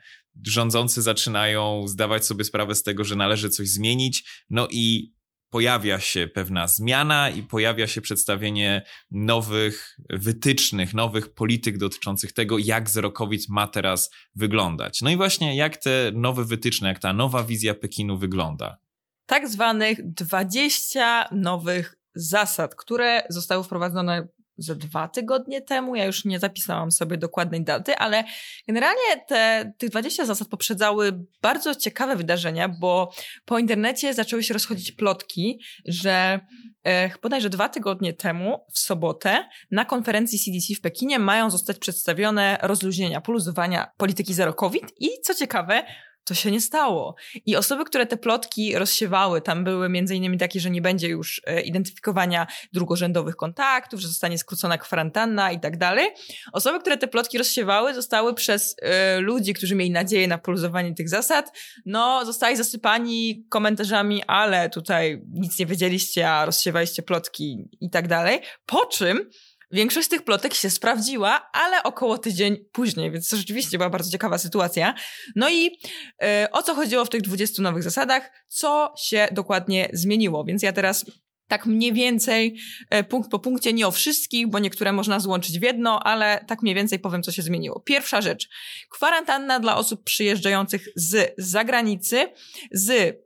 [0.46, 5.14] rządzący zaczynają zdawać sobie sprawę z tego, że należy coś zmienić, no i
[5.50, 12.90] pojawia się pewna zmiana i pojawia się przedstawienie nowych wytycznych, nowych polityk dotyczących tego, jak
[12.90, 15.02] zero COVID ma teraz wyglądać.
[15.02, 18.78] No i właśnie jak te nowe wytyczne, jak ta nowa wizja Pekinu wygląda.
[19.26, 24.28] Tak zwanych 20 nowych zasad, które zostały wprowadzone
[24.62, 25.96] ze dwa tygodnie temu.
[25.96, 28.24] Ja już nie zapisałam sobie dokładnej daty, ale
[28.68, 33.12] generalnie te, tych 20 zasad poprzedzały bardzo ciekawe wydarzenia, bo
[33.44, 36.40] po internecie zaczęły się rozchodzić plotki, że
[36.84, 42.58] e, bodajże dwa tygodnie temu, w sobotę, na konferencji CDC w Pekinie mają zostać przedstawione
[42.62, 45.82] rozluźnienia, poluzowania polityki zero COVID i co ciekawe,
[46.24, 47.14] to się nie stało.
[47.46, 51.42] I osoby, które te plotki rozsiewały, tam były między innymi takie, że nie będzie już
[51.46, 56.08] e, identyfikowania drugorzędowych kontaktów, że zostanie skrócona kwarantanna i tak dalej.
[56.52, 61.08] Osoby, które te plotki rozsiewały, zostały przez e, ludzi, którzy mieli nadzieję na poluzowanie tych
[61.08, 68.08] zasad, no, zostali zasypani komentarzami, ale tutaj nic nie wiedzieliście, a rozsiewaliście plotki i tak
[68.08, 68.40] dalej.
[68.66, 69.30] Po czym
[69.72, 74.38] Większość tych plotek się sprawdziła, ale około tydzień później, więc to rzeczywiście była bardzo ciekawa
[74.38, 74.94] sytuacja.
[75.36, 75.78] No i
[76.22, 78.30] e, o co chodziło w tych 20 nowych zasadach?
[78.48, 80.44] Co się dokładnie zmieniło?
[80.44, 81.04] Więc ja teraz
[81.48, 82.56] tak mniej więcej
[82.90, 86.62] e, punkt po punkcie, nie o wszystkich, bo niektóre można złączyć w jedno, ale tak
[86.62, 87.80] mniej więcej powiem, co się zmieniło.
[87.80, 88.48] Pierwsza rzecz.
[88.90, 92.28] Kwarantanna dla osób przyjeżdżających z zagranicy,
[92.72, 93.16] z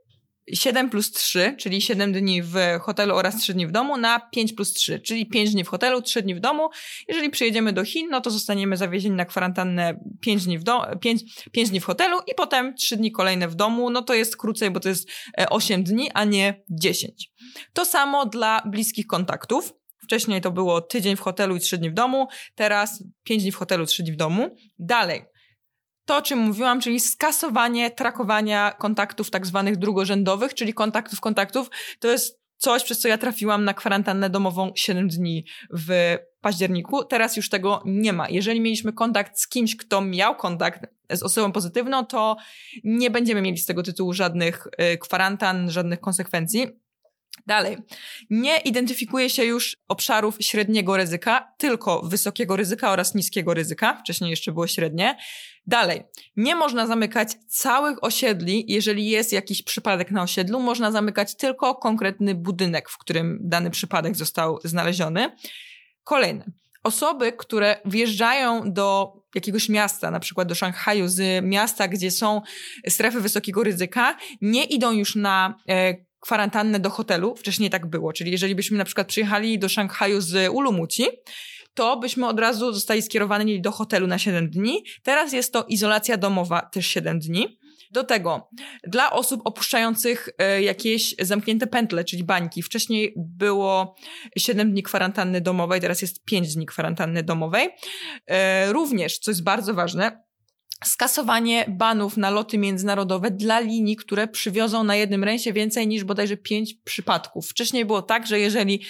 [0.53, 4.53] 7 plus 3, czyli 7 dni w hotelu oraz 3 dni w domu, na 5
[4.53, 6.69] plus 3, czyli 5 dni w hotelu, 3 dni w domu.
[7.09, 11.23] Jeżeli przyjedziemy do Chin, no to zostaniemy zawiezieni na kwarantannę 5 dni w, do, 5,
[11.53, 13.91] 5 dni w hotelu i potem 3 dni kolejne w domu.
[13.91, 15.09] No to jest krócej, bo to jest
[15.51, 17.31] 8 dni, a nie 10.
[17.73, 19.73] To samo dla bliskich kontaktów.
[20.03, 23.57] Wcześniej to było tydzień w hotelu i 3 dni w domu, teraz 5 dni w
[23.57, 24.57] hotelu, 3 dni w domu.
[24.79, 25.23] Dalej,
[26.07, 32.09] to, o czym mówiłam, czyli skasowanie trakowania kontaktów tak zwanych drugorzędowych, czyli kontaktów, kontaktów, to
[32.09, 37.05] jest coś, przez co ja trafiłam na kwarantannę domową 7 dni w październiku.
[37.05, 38.29] Teraz już tego nie ma.
[38.29, 40.81] Jeżeli mieliśmy kontakt z kimś, kto miał kontakt
[41.11, 42.37] z osobą pozytywną, to
[42.85, 46.67] nie będziemy mieli z tego tytułu żadnych y, kwarantan, żadnych konsekwencji.
[47.47, 47.77] Dalej.
[48.31, 53.97] Nie identyfikuje się już obszarów średniego ryzyka, tylko wysokiego ryzyka oraz niskiego ryzyka.
[53.97, 55.17] Wcześniej jeszcze było średnie.
[55.67, 56.03] Dalej.
[56.37, 60.61] Nie można zamykać całych osiedli, jeżeli jest jakiś przypadek na osiedlu.
[60.61, 65.37] Można zamykać tylko konkretny budynek, w którym dany przypadek został znaleziony.
[66.05, 66.45] Kolejne.
[66.83, 72.43] Osoby, które wjeżdżają do jakiegoś miasta, na przykład do Szanghaju, z miasta, gdzie są
[72.89, 77.37] strefy wysokiego ryzyka, nie idą już na e, kwarantannę do hotelu.
[77.37, 81.07] Wcześniej tak było, czyli jeżeli byśmy na przykład przyjechali do Szanghaju z Ulumuci,
[81.77, 84.85] to byśmy od razu zostali skierowani do hotelu na 7 dni.
[85.03, 87.59] Teraz jest to izolacja domowa też 7 dni.
[87.91, 88.49] Do tego,
[88.87, 93.97] dla osób opuszczających e, jakieś zamknięte pętle, czyli bańki, wcześniej było
[94.39, 97.69] 7 dni kwarantanny domowej, teraz jest 5 dni kwarantanny domowej.
[98.27, 100.27] E, również, co jest bardzo ważne,
[100.85, 106.37] skasowanie banów na loty międzynarodowe dla linii, które przywiozą na jednym rejsie więcej niż bodajże
[106.37, 107.49] pięć przypadków.
[107.49, 108.81] Wcześniej było tak, że jeżeli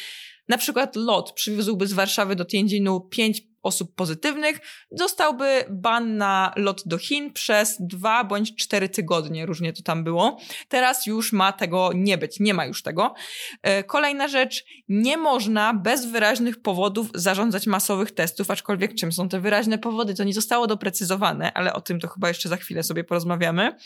[0.49, 6.83] na przykład lot przywiózłby z Warszawy do Tianjinu pięć osób pozytywnych, dostałby ban na lot
[6.87, 10.39] do Chin przez dwa bądź cztery tygodnie, różnie to tam było.
[10.69, 13.15] Teraz już ma tego nie być, nie ma już tego.
[13.63, 19.41] E, kolejna rzecz, nie można bez wyraźnych powodów zarządzać masowych testów, aczkolwiek czym są te
[19.41, 23.05] wyraźne powody, to nie zostało doprecyzowane, ale o tym to chyba jeszcze za chwilę sobie
[23.05, 23.77] porozmawiamy.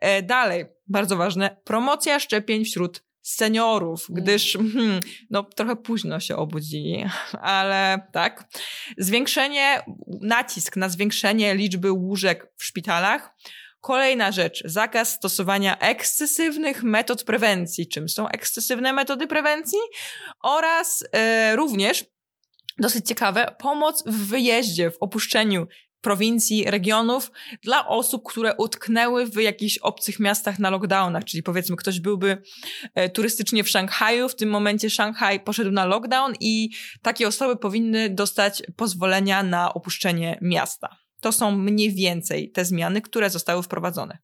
[0.00, 4.72] E, dalej, bardzo ważne, promocja szczepień wśród seniorów, gdyż mm.
[4.72, 5.00] hmm,
[5.30, 7.04] no, trochę późno się obudzili,
[7.40, 8.48] ale tak.
[8.98, 9.82] Zwiększenie,
[10.20, 13.34] nacisk na zwiększenie liczby łóżek w szpitalach.
[13.80, 17.88] Kolejna rzecz, zakaz stosowania ekscesywnych metod prewencji.
[17.88, 19.78] Czym są ekscesywne metody prewencji?
[20.42, 22.04] Oraz e, również
[22.78, 25.66] dosyć ciekawe, pomoc w wyjeździe, w opuszczeniu
[26.06, 27.30] prowincji, regionów
[27.62, 32.42] dla osób, które utknęły w jakichś obcych miastach na lockdownach, czyli powiedzmy ktoś byłby
[32.94, 36.70] e, turystycznie w Szanghaju, w tym momencie Szanghaj poszedł na lockdown i
[37.02, 40.96] takie osoby powinny dostać pozwolenia na opuszczenie miasta.
[41.20, 44.18] To są mniej więcej te zmiany, które zostały wprowadzone.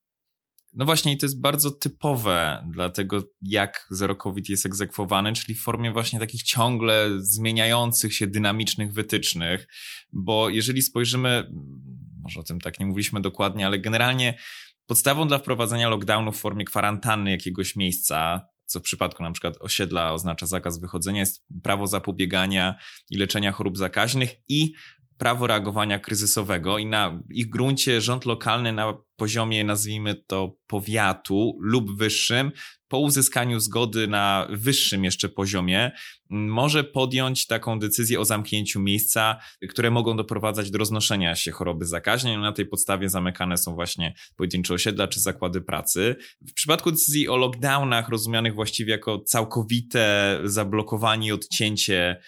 [0.73, 5.55] No właśnie, i to jest bardzo typowe dla tego, jak zero COVID jest egzekwowany, czyli
[5.55, 9.69] w formie właśnie takich ciągle zmieniających się dynamicznych wytycznych,
[10.13, 11.51] bo jeżeli spojrzymy,
[12.23, 14.39] może o tym tak nie mówiliśmy dokładnie, ale generalnie
[14.87, 20.13] podstawą dla wprowadzenia lockdownu w formie kwarantanny jakiegoś miejsca, co w przypadku na przykład osiedla
[20.13, 22.75] oznacza zakaz wychodzenia, jest prawo zapobiegania
[23.11, 24.73] i leczenia chorób zakaźnych i
[25.19, 31.99] prawo reagowania kryzysowego i na ich gruncie rząd lokalny na poziomie, nazwijmy to, powiatu lub
[31.99, 32.53] wyższym,
[32.89, 35.93] po uzyskaniu zgody na wyższym jeszcze poziomie,
[36.31, 42.39] może podjąć taką decyzję o zamknięciu miejsca, które mogą doprowadzać do roznoszenia się choroby zakaźnej.
[42.39, 46.17] Na tej podstawie zamykane są właśnie pojedyncze osiedla czy zakłady pracy.
[46.49, 52.21] W przypadku decyzji o lockdownach, rozumianych właściwie jako całkowite zablokowanie i odcięcie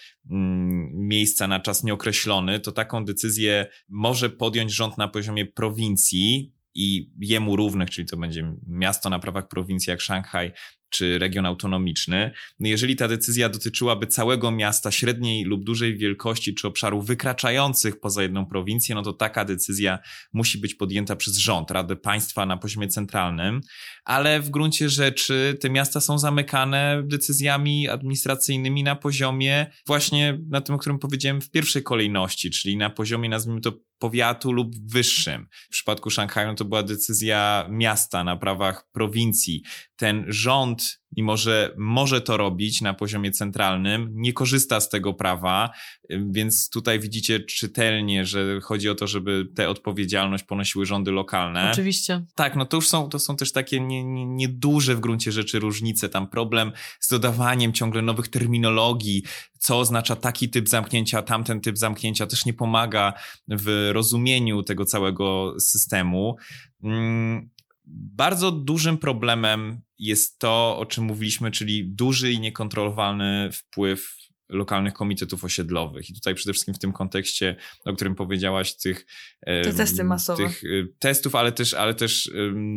[0.93, 7.55] miejsca na czas nieokreślony, to taką decyzję może podjąć rząd na poziomie prowincji, i jemu
[7.55, 10.51] równych, czyli to będzie miasto na prawach prowincji jak Szanghaj,
[10.89, 12.31] czy region autonomiczny.
[12.59, 18.23] No jeżeli ta decyzja dotyczyłaby całego miasta średniej lub dużej wielkości, czy obszarów wykraczających poza
[18.23, 19.99] jedną prowincję, no to taka decyzja
[20.33, 23.61] musi być podjęta przez rząd, Radę Państwa na poziomie centralnym,
[24.05, 30.75] ale w gruncie rzeczy te miasta są zamykane decyzjami administracyjnymi na poziomie właśnie na tym,
[30.75, 35.47] o którym powiedziałem w pierwszej kolejności, czyli na poziomie, nazwijmy to, powiatu lub wyższym.
[35.51, 39.63] W przypadku Szanghaju to była decyzja miasta na prawach prowincji.
[39.95, 45.69] Ten rząd mimo że może to robić na poziomie centralnym, nie korzysta z tego prawa,
[46.09, 51.69] więc tutaj widzicie czytelnie, że chodzi o to, żeby tę odpowiedzialność ponosiły rządy lokalne.
[51.71, 52.25] Oczywiście.
[52.35, 55.59] Tak, no to już są, to są też takie nieduże nie, nie w gruncie rzeczy
[55.59, 56.09] różnice.
[56.09, 59.23] Tam problem z dodawaniem ciągle nowych terminologii,
[59.57, 63.13] co oznacza taki typ zamknięcia, tamten typ zamknięcia, też nie pomaga
[63.47, 66.35] w rozumieniu tego całego systemu.
[66.83, 67.49] Mm,
[67.87, 74.15] bardzo dużym problemem jest to, o czym mówiliśmy, czyli duży i niekontrolowalny wpływ
[74.49, 76.09] lokalnych komitetów osiedlowych.
[76.09, 77.55] I tutaj przede wszystkim w tym kontekście,
[77.85, 79.05] o którym powiedziałaś, tych,
[79.45, 80.43] Te testy masowe.
[80.43, 82.31] tych y, testów, ale też, ale też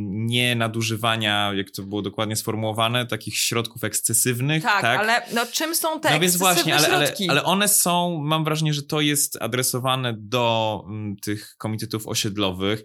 [0.09, 4.62] nie nadużywania, jak to było dokładnie sformułowane, takich środków ekscesywnych.
[4.62, 5.00] Tak, tak?
[5.00, 8.74] ale no, czym są te no więc właśnie, ale, ale, ale one są, mam wrażenie,
[8.74, 10.84] że to jest adresowane do
[11.22, 12.82] tych komitetów osiedlowych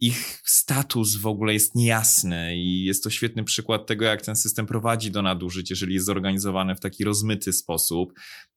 [0.00, 4.66] ich status w ogóle jest niejasny i jest to świetny przykład tego, jak ten system
[4.66, 8.12] prowadzi do nadużyć, jeżeli jest zorganizowany w taki rozmyty sposób.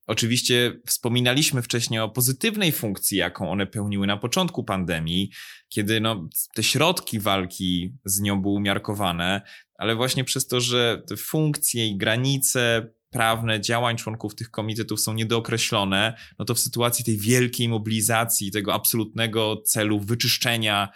[0.08, 5.32] Oczywiście wspominaliśmy wcześniej o pozytywnej funkcji, jaką one pełniły na początku pandemii,
[5.70, 9.42] kiedy no, te środki walki z nią były umiarkowane,
[9.76, 15.14] ale właśnie przez to, że te funkcje i granice prawne działań członków tych komitetów są
[15.14, 20.90] niedookreślone, no to w sytuacji tej wielkiej mobilizacji, tego absolutnego celu wyczyszczenia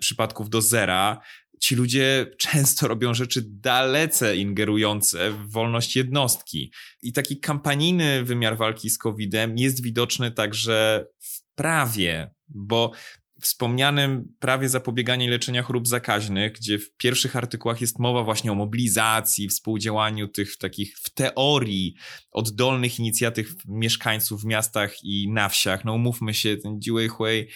[0.00, 1.20] przypadków do zera,
[1.60, 6.72] ci ludzie często robią rzeczy dalece ingerujące w wolność jednostki.
[7.02, 12.92] I taki kampanijny wymiar walki z COVID-em jest widoczny także w prawie, bo
[13.40, 18.54] wspomnianym prawie zapobieganie i leczenia chorób zakaźnych, gdzie w pierwszych artykułach jest mowa właśnie o
[18.54, 21.94] mobilizacji, współdziałaniu tych takich w teorii
[22.30, 25.84] oddolnych inicjatyw mieszkańców w miastach i na wsiach.
[25.84, 27.46] No umówmy się, ten Jiwei e,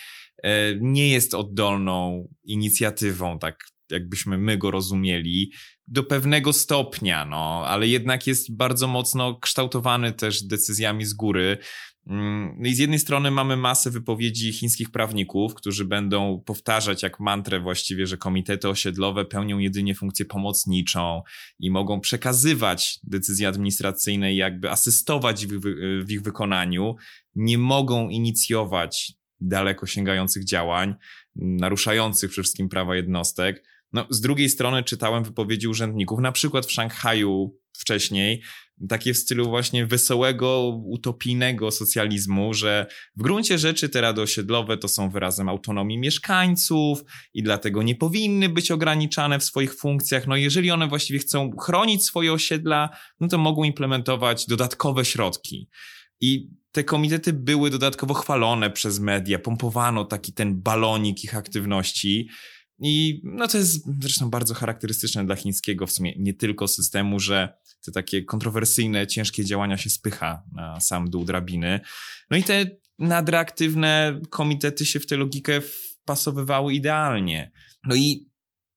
[0.80, 5.52] nie jest oddolną inicjatywą, tak jakbyśmy my go rozumieli,
[5.86, 11.58] do pewnego stopnia, no, ale jednak jest bardzo mocno kształtowany też decyzjami z góry.
[12.06, 17.60] No i z jednej strony mamy masę wypowiedzi chińskich prawników, którzy będą powtarzać jak mantrę
[17.60, 21.22] właściwie, że komitety osiedlowe pełnią jedynie funkcję pomocniczą
[21.58, 25.60] i mogą przekazywać decyzje administracyjne i jakby asystować w,
[26.04, 26.94] w ich wykonaniu,
[27.34, 30.94] nie mogą inicjować daleko sięgających działań,
[31.36, 33.64] naruszających przede wszystkim prawa jednostek.
[33.92, 38.42] No, z drugiej strony czytałem wypowiedzi urzędników, na przykład w Szanghaju wcześniej,
[38.88, 42.86] takie w stylu właśnie wesołego, utopijnego socjalizmu, że
[43.16, 48.48] w gruncie rzeczy te rady osiedlowe to są wyrazem autonomii mieszkańców i dlatego nie powinny
[48.48, 50.26] być ograniczane w swoich funkcjach.
[50.26, 55.68] No jeżeli one właściwie chcą chronić swoje osiedla, no to mogą implementować dodatkowe środki.
[56.20, 62.28] I te komitety były dodatkowo chwalone przez media, pompowano taki ten balonik ich aktywności.
[62.82, 67.54] I no to jest zresztą bardzo charakterystyczne dla chińskiego w sumie nie tylko systemu, że
[67.84, 71.80] te takie kontrowersyjne, ciężkie działania się spycha na sam dół drabiny.
[72.30, 72.66] No i te
[72.98, 77.50] nadreaktywne komitety się w tę logikę wpasowywały idealnie.
[77.84, 78.29] No i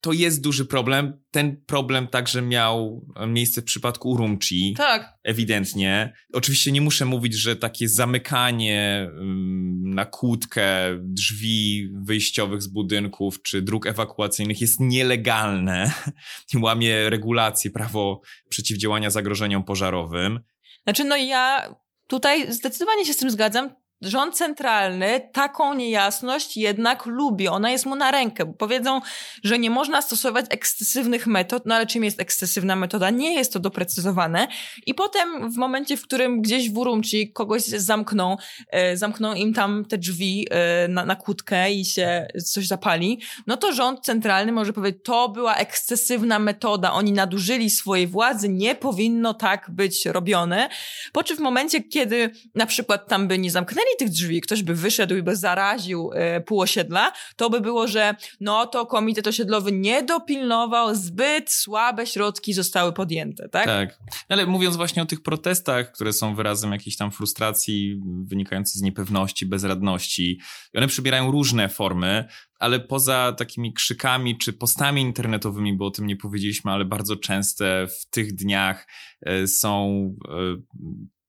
[0.03, 1.23] to jest duży problem.
[1.31, 4.73] Ten problem także miał miejsce w przypadku Urumqi.
[4.77, 5.13] Tak.
[5.23, 6.13] Ewidentnie.
[6.33, 10.65] Oczywiście nie muszę mówić, że takie zamykanie mm, na kłódkę
[10.99, 15.91] drzwi wyjściowych z budynków czy dróg ewakuacyjnych jest nielegalne
[16.53, 20.39] i łamie regulacje, prawo przeciwdziałania zagrożeniom pożarowym.
[20.83, 21.75] Znaczy, no ja
[22.07, 27.47] tutaj zdecydowanie się z tym zgadzam rząd centralny taką niejasność jednak lubi.
[27.47, 29.01] Ona jest mu na rękę, powiedzą,
[29.43, 33.09] że nie można stosować ekscesywnych metod, no ale czym jest ekscesywna metoda?
[33.09, 34.47] Nie jest to doprecyzowane.
[34.85, 38.37] I potem w momencie, w którym gdzieś w Urumci kogoś zamkną,
[38.69, 43.57] e, zamkną im tam te drzwi e, na, na kłódkę i się coś zapali, no
[43.57, 49.33] to rząd centralny może powiedzieć, to była ekscesywna metoda, oni nadużyli swojej władzy, nie powinno
[49.33, 50.69] tak być robione.
[51.11, 54.75] Po czym w momencie, kiedy na przykład tam by nie zamknęli tych drzwi, ktoś by
[54.75, 59.71] wyszedł i by zaraził e, pół osiedla, to by było, że no to komitet osiedlowy
[59.71, 63.65] nie dopilnował, zbyt słabe środki zostały podjęte, tak?
[63.65, 63.99] Tak.
[64.29, 69.45] Ale mówiąc właśnie o tych protestach, które są wyrazem jakiejś tam frustracji wynikającej z niepewności,
[69.45, 70.39] bezradności,
[70.77, 72.25] one przybierają różne formy,
[72.59, 77.87] ale poza takimi krzykami czy postami internetowymi, bo o tym nie powiedzieliśmy, ale bardzo częste
[77.87, 78.87] w tych dniach
[79.21, 80.83] e, są e,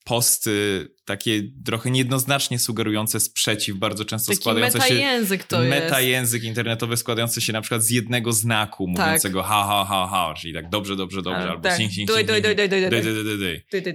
[0.05, 5.71] posty takie trochę niejednoznacznie sugerujące sprzeciw, bardzo często Taki składające meta język to jest.
[5.71, 9.07] Meta język internetowy składający się na przykład z jednego znaku tak.
[9.07, 11.77] mówiącego ha, ha, ha, ha, czyli tak dobrze, dobrze, dobrze, albo tak.
[11.77, 12.27] sing, sing, sing,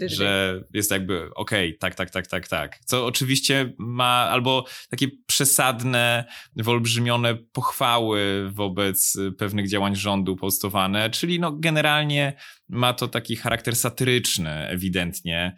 [0.07, 2.79] że jest jakby okej, tak, tak, tak, tak, tak.
[2.85, 11.51] Co oczywiście ma albo takie przesadne, wyolbrzymione pochwały wobec pewnych działań rządu postowane, czyli no
[11.51, 12.33] generalnie
[12.69, 15.55] ma to taki charakter satyryczny ewidentnie,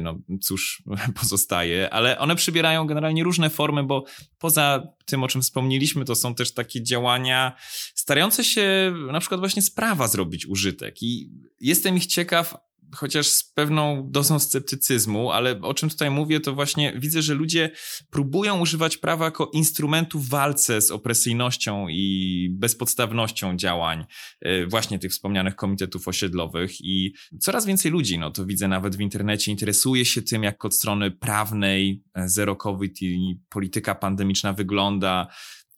[0.00, 0.82] no cóż,
[1.20, 4.04] pozostaje, ale one przybierają generalnie różne formy, bo
[4.38, 7.56] poza tym, o czym wspomnieliśmy, to są też takie działania
[7.94, 11.02] starające się na przykład właśnie z prawa zrobić użytek.
[11.02, 11.30] I
[11.60, 12.54] jestem ich ciekaw,
[12.94, 17.70] chociaż z pewną dozą sceptycyzmu, ale o czym tutaj mówię, to właśnie widzę, że ludzie
[18.10, 24.04] próbują używać prawa jako instrumentu w walce z opresyjnością i bezpodstawnością działań
[24.40, 29.00] e, właśnie tych wspomnianych komitetów osiedlowych i coraz więcej ludzi, no to widzę nawet w
[29.00, 35.26] internecie, interesuje się tym, jak od strony prawnej e, zero COVID i polityka pandemiczna wygląda,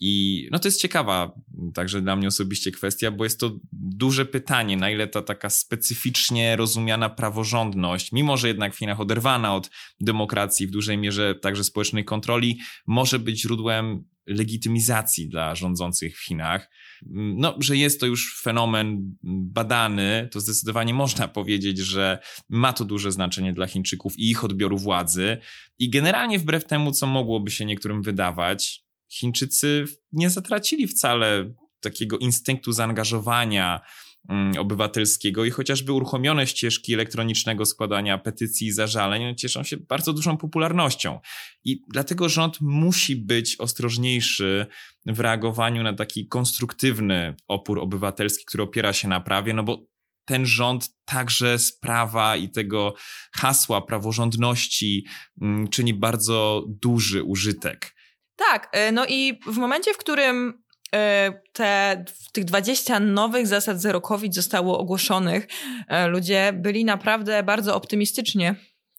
[0.00, 1.32] i no to jest ciekawa
[1.74, 6.56] także dla mnie osobiście kwestia, bo jest to duże pytanie, na ile ta taka specyficznie
[6.56, 9.70] rozumiana praworządność, mimo że jednak w Chinach oderwana od
[10.00, 16.70] demokracji, w dużej mierze także społecznej kontroli, może być źródłem legitymizacji dla rządzących w Chinach.
[17.12, 22.18] No, że jest to już fenomen badany, to zdecydowanie można powiedzieć, że
[22.48, 25.38] ma to duże znaczenie dla Chińczyków i ich odbioru władzy.
[25.78, 32.72] I generalnie wbrew temu, co mogłoby się niektórym wydawać, Chińczycy nie zatracili wcale takiego instynktu
[32.72, 33.80] zaangażowania
[34.28, 40.36] Mm, obywatelskiego i chociażby uruchomione ścieżki elektronicznego składania petycji i zażaleń cieszą się bardzo dużą
[40.36, 41.20] popularnością.
[41.64, 44.66] I dlatego rząd musi być ostrożniejszy
[45.06, 49.86] w reagowaniu na taki konstruktywny opór obywatelski, który opiera się na prawie, no bo
[50.24, 52.94] ten rząd także z prawa i tego
[53.32, 55.06] hasła praworządności
[55.42, 57.97] mm, czyni bardzo duży użytek.
[58.38, 60.62] Tak, e, no i w momencie, w którym
[60.94, 65.46] E, te, tych 20 nowych zasad zero COVID zostało ogłoszonych,
[65.88, 68.54] e, ludzie byli naprawdę bardzo optymistycznie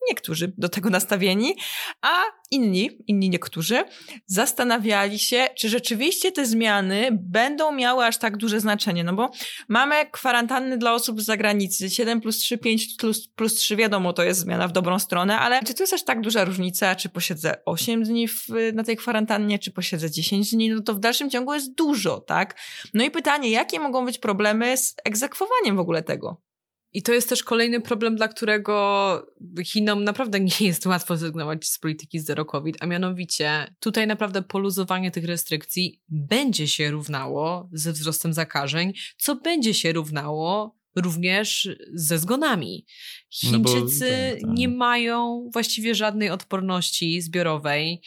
[0.09, 1.55] niektórzy do tego nastawieni,
[2.01, 3.83] a inni, inni niektórzy,
[4.25, 9.03] zastanawiali się, czy rzeczywiście te zmiany będą miały aż tak duże znaczenie.
[9.03, 9.31] No bo
[9.67, 14.23] mamy kwarantanny dla osób z zagranicy, 7 plus 3, 5 plus, plus 3, wiadomo, to
[14.23, 17.55] jest zmiana w dobrą stronę, ale czy to jest aż tak duża różnica, czy posiedzę
[17.65, 21.53] 8 dni w, na tej kwarantannie, czy posiedzę 10 dni, no to w dalszym ciągu
[21.53, 22.55] jest dużo, tak?
[22.93, 26.48] No i pytanie, jakie mogą być problemy z egzekwowaniem w ogóle tego?
[26.93, 29.27] I to jest też kolejny problem, dla którego
[29.63, 35.11] Chinom naprawdę nie jest łatwo zrezygnować z polityki zero COVID, a mianowicie tutaj naprawdę poluzowanie
[35.11, 42.85] tych restrykcji będzie się równało ze wzrostem zakażeń, co będzie się równało również ze zgonami.
[43.29, 44.57] Chińczycy no bo, tak, tak.
[44.57, 48.01] nie mają właściwie żadnej odporności zbiorowej.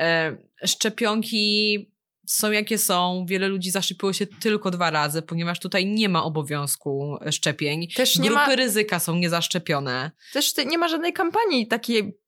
[0.00, 1.78] E, szczepionki
[2.26, 3.24] są jakie są.
[3.28, 7.88] Wiele ludzi zaszczepiło się tylko dwa razy, ponieważ tutaj nie ma obowiązku szczepień.
[7.94, 8.56] Też Grupy ma...
[8.56, 10.10] ryzyka są niezaszczepione.
[10.32, 12.18] Też nie ma żadnej kampanii takiej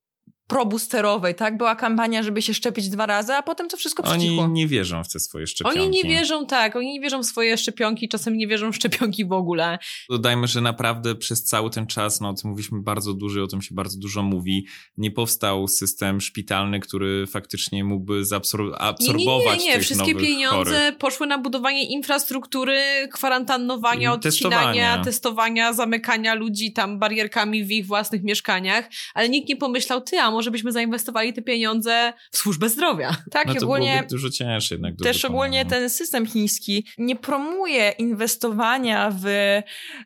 [0.48, 1.56] probusterowej, tak?
[1.56, 4.44] Była kampania, żeby się szczepić dwa razy, a potem to wszystko przycichło.
[4.44, 5.80] Oni nie wierzą w te swoje szczepionki.
[5.80, 6.76] Oni nie wierzą, tak.
[6.76, 9.78] Oni nie wierzą w swoje szczepionki, czasem nie wierzą w szczepionki w ogóle.
[10.10, 13.62] Dodajmy, że naprawdę przez cały ten czas, no o tym mówiliśmy bardzo dużo, o tym
[13.62, 19.76] się bardzo dużo mówi, nie powstał system szpitalny, który faktycznie mógłby zaabsorbować nie, nie, nie,
[19.76, 19.80] nie.
[19.80, 20.98] Wszystkie pieniądze chorych.
[20.98, 25.04] poszły na budowanie infrastruktury, kwarantannowania, odcinania, testowania.
[25.04, 30.30] testowania, zamykania ludzi tam barierkami w ich własnych mieszkaniach, ale nikt nie pomyślał, ty, a
[30.38, 33.16] może byśmy zainwestowali te pieniądze w służbę zdrowia.
[33.30, 34.04] Tak, no to ogólnie.
[34.10, 34.96] dużo cięższe jednak.
[34.96, 39.26] Do też ogólnie ten system chiński nie promuje inwestowania w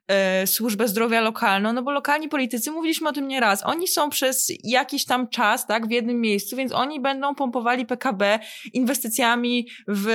[0.09, 4.53] e, służbę zdrowia lokalną, no bo lokalni politycy, mówiliśmy o tym nieraz, oni są przez
[4.65, 8.39] jakiś tam czas, tak, w jednym miejscu, więc oni będą pompowali PKB
[8.73, 10.07] inwestycjami w,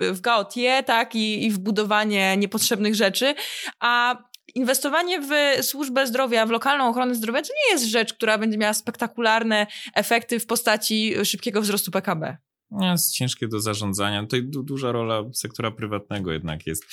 [0.00, 3.34] w Gaotie, tak, i, i w budowanie niepotrzebnych rzeczy,
[3.80, 4.16] a
[4.54, 8.74] inwestowanie w służbę zdrowia, w lokalną ochronę zdrowia, to nie jest rzecz, która będzie miała
[8.74, 12.36] spektakularne efekty w postaci szybkiego wzrostu PKB.
[12.70, 14.22] No, jest ciężkie do zarządzania.
[14.22, 16.84] Tutaj du duża rola sektora prywatnego jednak jest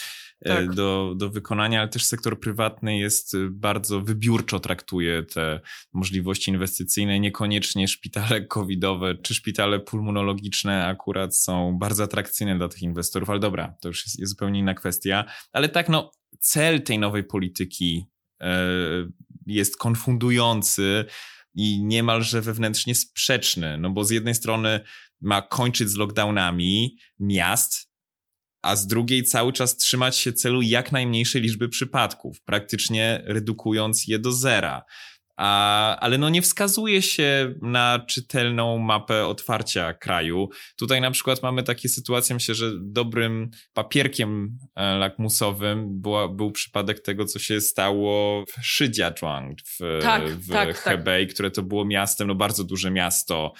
[0.42, 0.74] e, tak.
[0.74, 5.60] do, do wykonania, ale też sektor prywatny jest e, bardzo wybiórczo traktuje te
[5.94, 7.20] możliwości inwestycyjne.
[7.20, 13.74] Niekoniecznie szpitale covidowe czy szpitale pulmonologiczne akurat są bardzo atrakcyjne dla tych inwestorów, ale dobra,
[13.82, 15.26] to już jest, jest zupełnie inna kwestia.
[15.54, 18.06] Ale tak, no, cel tej nowej polityki
[18.42, 18.60] e,
[19.46, 21.06] jest konfundujący
[21.54, 24.80] i niemalże wewnętrznie sprzeczny, no bo z jednej strony
[25.22, 27.92] ma kończyć z lockdownami miast,
[28.62, 34.20] a z drugiej cały czas trzymać się celu jak najmniejszej liczby przypadków, praktycznie redukując je
[34.20, 34.84] do zera
[35.38, 40.50] a, ale no nie wskazuje się na czytelną mapę otwarcia kraju.
[40.78, 47.00] Tutaj na przykład mamy takie sytuacje, myślę, że dobrym papierkiem e, lakmusowym była, był przypadek
[47.00, 50.78] tego, co się stało w Shijiazhuang w, tak, w tak, tak.
[50.78, 51.34] Hebei, tak.
[51.34, 53.54] które to było miastem, no bardzo duże miasto,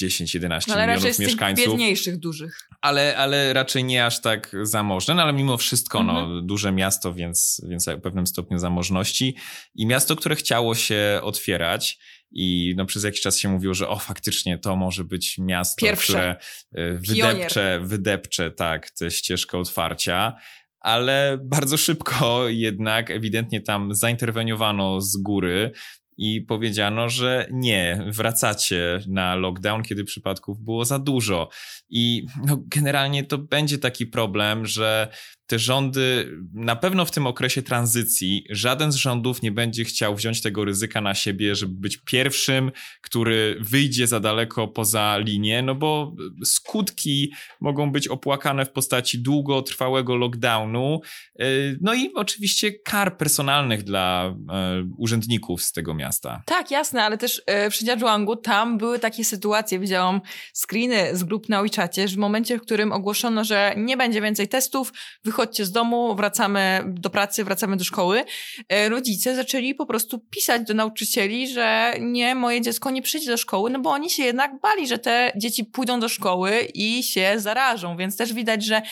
[0.00, 1.66] 10-11 no, milionów mieszkańców.
[1.66, 2.68] Ale biedniejszych, dużych.
[2.80, 6.46] Ale, ale raczej nie aż tak zamożne, no, ale mimo wszystko no, mhm.
[6.46, 9.36] duże miasto, więc, więc w pewnym stopniu zamożności.
[9.74, 11.98] I miasto, które chciało się otwierać
[12.32, 16.12] i no, przez jakiś czas się mówiło, że o, faktycznie to może być miasto, Pierwsze.
[16.12, 16.36] które
[16.72, 20.36] e, wydepcze, wydepcze tak, tę ścieżkę otwarcia
[20.80, 25.72] ale bardzo szybko jednak ewidentnie tam zainterweniowano z góry
[26.16, 31.48] i powiedziano, że nie, wracacie na lockdown, kiedy przypadków było za dużo.
[31.90, 35.08] I no, generalnie to będzie taki problem, że
[35.50, 40.42] te rządy, na pewno w tym okresie tranzycji, żaden z rządów nie będzie chciał wziąć
[40.42, 46.14] tego ryzyka na siebie, żeby być pierwszym, który wyjdzie za daleko poza linię, no bo
[46.44, 51.00] skutki mogą być opłakane w postaci długotrwałego lockdownu,
[51.42, 56.42] y, no i oczywiście kar personalnych dla e, urzędników z tego miasta.
[56.46, 60.20] Tak, jasne, ale też e, w Shijiazhuangu tam były takie sytuacje, widziałam
[60.54, 64.48] screeny z grup na WeChacie, że w momencie, w którym ogłoszono, że nie będzie więcej
[64.48, 64.92] testów,
[65.40, 68.24] wychodźcie z domu, wracamy do pracy, wracamy do szkoły,
[68.68, 73.36] e, rodzice zaczęli po prostu pisać do nauczycieli, że nie, moje dziecko nie przyjdzie do
[73.36, 77.34] szkoły, no bo oni się jednak bali, że te dzieci pójdą do szkoły i się
[77.36, 78.82] zarażą, więc też widać, że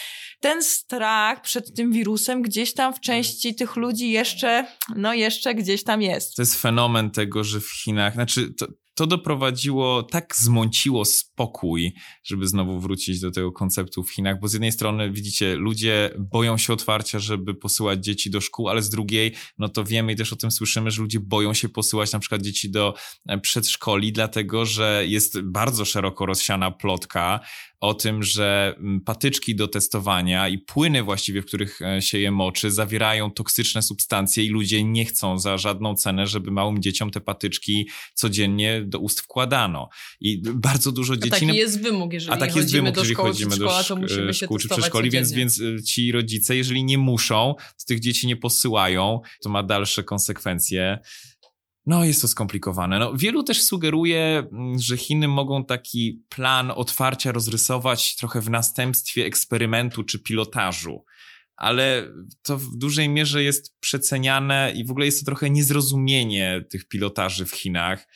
[0.40, 4.66] ten strach przed tym wirusem gdzieś tam w części tych ludzi jeszcze,
[4.96, 6.36] no jeszcze gdzieś tam jest.
[6.36, 8.66] To jest fenomen tego, że w Chinach, znaczy to,
[8.98, 11.92] to doprowadziło, tak zmąciło spokój,
[12.24, 16.58] żeby znowu wrócić do tego konceptu w Chinach, bo z jednej strony widzicie, ludzie boją
[16.58, 20.32] się otwarcia, żeby posyłać dzieci do szkół, ale z drugiej, no to wiemy i też
[20.32, 22.94] o tym słyszymy, że ludzie boją się posyłać na przykład dzieci do
[23.28, 27.40] e, przedszkoli, dlatego że jest bardzo szeroko rozsiana plotka,
[27.80, 32.30] o tym, że mm, patyczki do testowania i płyny właściwie, w których e, się je
[32.30, 37.20] moczy, zawierają toksyczne substancje i ludzie nie chcą za żadną cenę, żeby małym dzieciom te
[37.20, 39.88] patyczki codziennie do ust wkładano.
[40.20, 41.28] I bardzo dużo dzieci...
[41.28, 44.34] A taki jest wymóg, jeżeli a taki jest wymóg, jeżeli chodzimy do szkoły, to musimy
[44.34, 48.26] się szkół czy przedszkoli, więc, więc e, ci rodzice, jeżeli nie muszą, to tych dzieci
[48.26, 50.98] nie posyłają, to ma dalsze konsekwencje.
[51.88, 52.98] No, jest to skomplikowane.
[52.98, 59.24] No, wielu też sugeruje, mm, że Chiny mogą taki plan otwarcia rozrysować trochę w następstwie
[59.24, 61.04] eksperymentu czy pilotażu.
[61.56, 62.12] Ale
[62.42, 67.46] to w dużej mierze jest przeceniane i w ogóle jest to trochę niezrozumienie tych pilotaży
[67.46, 68.08] w Chinach.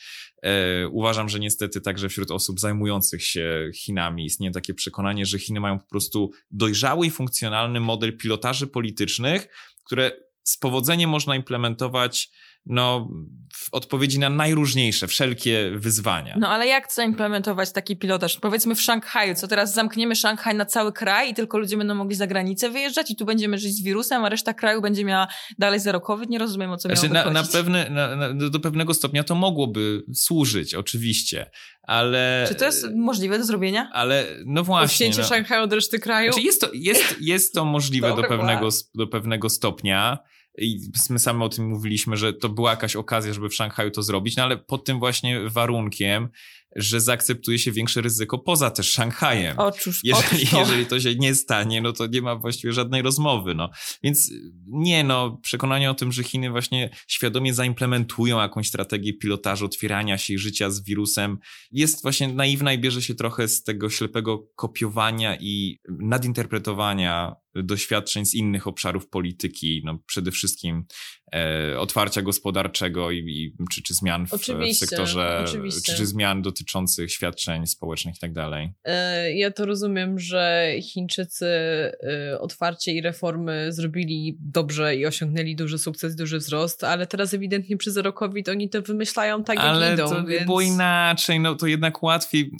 [0.43, 5.59] E, uważam, że niestety także wśród osób zajmujących się Chinami istnieje takie przekonanie, że Chiny
[5.59, 9.47] mają po prostu dojrzały i funkcjonalny model pilotaży politycznych,
[9.85, 10.11] które
[10.43, 12.29] z powodzeniem można implementować
[12.65, 13.09] no,
[13.53, 16.35] w odpowiedzi na najróżniejsze, wszelkie wyzwania.
[16.39, 18.39] No ale jak zaimplementować taki pilotaż?
[18.39, 22.15] Powiedzmy w Szanghaju, co teraz zamkniemy Szanghaj na cały kraj i tylko ludzie będą mogli
[22.15, 25.27] za granicę wyjeżdżać i tu będziemy żyć z wirusem, a reszta kraju będzie miała
[25.59, 26.29] dalej zero COVID?
[26.29, 29.35] Nie rozumiem, o co znaczy, miało na, na pewne, na, na, Do pewnego stopnia to
[29.35, 31.51] mogłoby służyć, oczywiście,
[31.83, 32.45] ale...
[32.47, 33.89] Czy to jest możliwe do zrobienia?
[33.93, 34.85] Ale, no właśnie.
[34.85, 35.27] Odcięcie no.
[35.27, 36.31] Szanghaju od reszty kraju?
[36.31, 40.19] Znaczy jest, to, jest, jest to możliwe do pewnego, do pewnego stopnia.
[40.57, 44.03] I my sami o tym mówiliśmy, że to była jakaś okazja, żeby w Szanghaju to
[44.03, 46.29] zrobić, no ale pod tym właśnie warunkiem,
[46.75, 49.59] że zaakceptuje się większe ryzyko poza też Szanghajem.
[49.59, 50.59] Otóż, jeżeli, to.
[50.59, 53.55] jeżeli to się nie stanie, no to nie ma właściwie żadnej rozmowy.
[53.55, 53.69] No.
[54.03, 54.31] Więc
[54.67, 60.37] nie, no, przekonanie o tym, że Chiny właśnie świadomie zaimplementują jakąś strategię pilotażu, otwierania się
[60.37, 61.37] życia z wirusem,
[61.71, 68.33] jest właśnie naiwna i bierze się trochę z tego ślepego kopiowania i nadinterpretowania doświadczeń z
[68.33, 70.85] innych obszarów polityki, no przede wszystkim
[71.33, 75.91] e, otwarcia gospodarczego i, i czy, czy zmian w, w sektorze, oczywiście.
[75.91, 78.73] Czy, czy zmian dotyczących świadczeń społecznych i tak dalej.
[78.83, 85.77] E, ja to rozumiem, że Chińczycy e, otwarcie i reformy zrobili dobrze i osiągnęli duży
[85.77, 89.93] sukces, duży wzrost, ale teraz ewidentnie przy zero COVID oni to wymyślają tak, ale jak
[89.93, 90.09] idą.
[90.09, 90.45] Ale więc...
[90.45, 92.51] było inaczej, no to jednak łatwiej.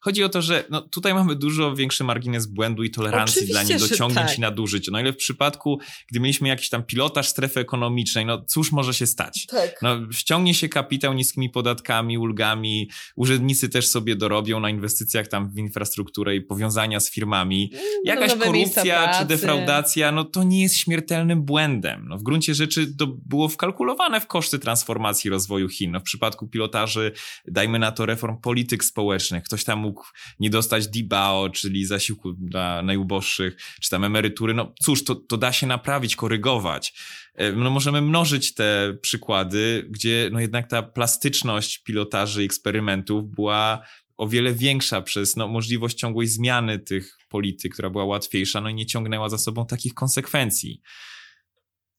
[0.00, 3.74] Chodzi o to, że no, tutaj mamy dużo większy margines błędu i tolerancji Oczywiście, dla
[3.74, 4.38] niedociągnięć tak.
[4.38, 4.88] i nadużyć.
[4.92, 5.80] No ile w przypadku,
[6.10, 9.46] gdy mieliśmy jakiś tam pilotaż strefy ekonomicznej, no cóż może się stać?
[9.46, 9.82] Tak.
[9.82, 15.58] No, ściągnie się kapitał niskimi podatkami, ulgami, urzędnicy też sobie dorobią na inwestycjach tam w
[15.58, 17.70] infrastrukturę i powiązania z firmami.
[17.72, 22.08] Mm, Jakaś korupcja czy defraudacja, no to nie jest śmiertelnym błędem.
[22.08, 25.90] No, w gruncie rzeczy to było wkalkulowane w koszty transformacji rozwoju Chin.
[25.90, 27.12] No, w przypadku pilotaży,
[27.48, 30.04] dajmy na to reform polityk społecznych, ktoś tam mógł
[30.40, 34.54] nie dostać DIBAO, czyli zasiłku dla najuboższych, czy tam emerytury.
[34.54, 36.94] No cóż, to, to da się naprawić, korygować.
[37.34, 43.82] E, no możemy mnożyć te przykłady, gdzie no jednak ta plastyczność pilotaży eksperymentów była
[44.16, 48.74] o wiele większa przez no, możliwość ciągłej zmiany tych polityk, która była łatwiejsza, no i
[48.74, 50.82] nie ciągnęła za sobą takich konsekwencji.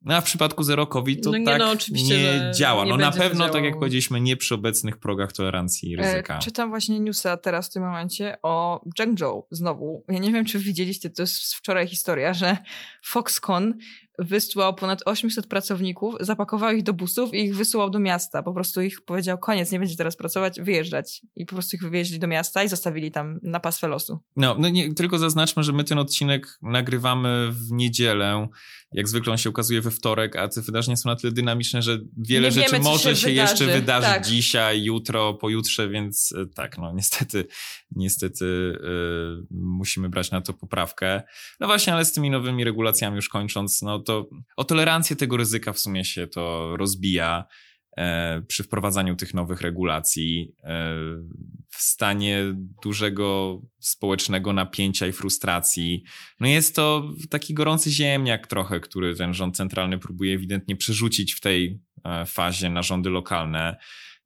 [0.01, 2.83] No a w przypadku zero COVID to no nie, tak no, nie działa.
[2.85, 6.37] Nie no na pewno, tak jak powiedzieliśmy, nie przy obecnych progach tolerancji i ryzyka.
[6.37, 10.05] E, czytam właśnie newsa teraz w tym momencie o Zhengzhou znowu.
[10.09, 12.57] Ja nie wiem, czy widzieliście, to jest wczoraj historia, że
[13.05, 13.73] Foxconn
[14.19, 18.43] wysłał ponad 800 pracowników, zapakował ich do busów i ich wysyłał do miasta.
[18.43, 21.21] Po prostu ich powiedział, koniec, nie będzie teraz pracować, wyjeżdżać.
[21.35, 24.19] I po prostu ich wywieźli do miasta i zostawili tam na pastwę losu.
[24.35, 28.47] No, no nie, tylko zaznaczmy, że my ten odcinek nagrywamy w niedzielę.
[28.93, 31.99] Jak zwykle on się ukazuje we wtorek, a te wydarzenia są na tyle dynamiczne, że
[32.17, 34.25] wiele nie rzeczy wiemy, może się, się jeszcze wydarzyć tak.
[34.25, 37.47] dzisiaj, jutro, pojutrze, więc e, tak, no niestety,
[37.91, 41.21] niestety yy, musimy brać na to poprawkę.
[41.59, 45.73] No właśnie, ale z tymi nowymi regulacjami już kończąc, no to o tolerancję tego ryzyka
[45.73, 47.45] w sumie się to rozbija
[47.97, 50.55] e, przy wprowadzaniu tych nowych regulacji.
[50.63, 50.95] E,
[51.69, 56.03] w stanie dużego społecznego napięcia i frustracji.
[56.39, 61.41] No jest to taki gorący ziemniak trochę, który ten rząd centralny próbuje ewidentnie przerzucić w
[61.41, 63.77] tej e, fazie na rządy lokalne.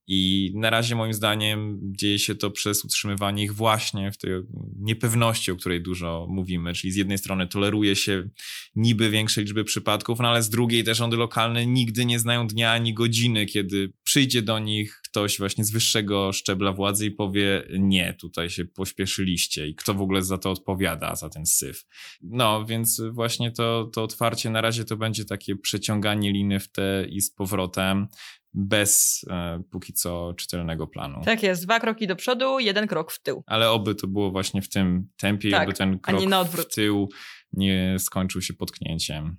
[0.08, 4.32] I na razie moim zdaniem dzieje się to przez utrzymywanie ich właśnie w tej
[4.80, 6.74] niepewności, o której dużo mówimy.
[6.74, 8.30] Czyli z jednej strony toleruje się
[8.76, 12.72] niby większej liczby przypadków, no ale z drugiej te rządy lokalne nigdy nie znają dnia
[12.72, 18.14] ani godziny, kiedy przyjdzie do nich ktoś właśnie z wyższego szczebla władzy i powie nie,
[18.14, 21.86] tutaj się pośpieszyliście i kto w ogóle za to odpowiada, za ten syf.
[22.22, 27.06] No, więc właśnie to, to otwarcie na razie to będzie takie przeciąganie liny w te
[27.10, 28.08] i z powrotem
[28.56, 31.22] bez e, póki co czytelnego planu.
[31.26, 33.44] Tak jest, dwa kroki do przodu, jeden krok w tył.
[33.48, 37.10] Ale oby to było właśnie w tym tempie tak, i oby ten krok w tył
[37.54, 39.38] nie skończył się potknięciem.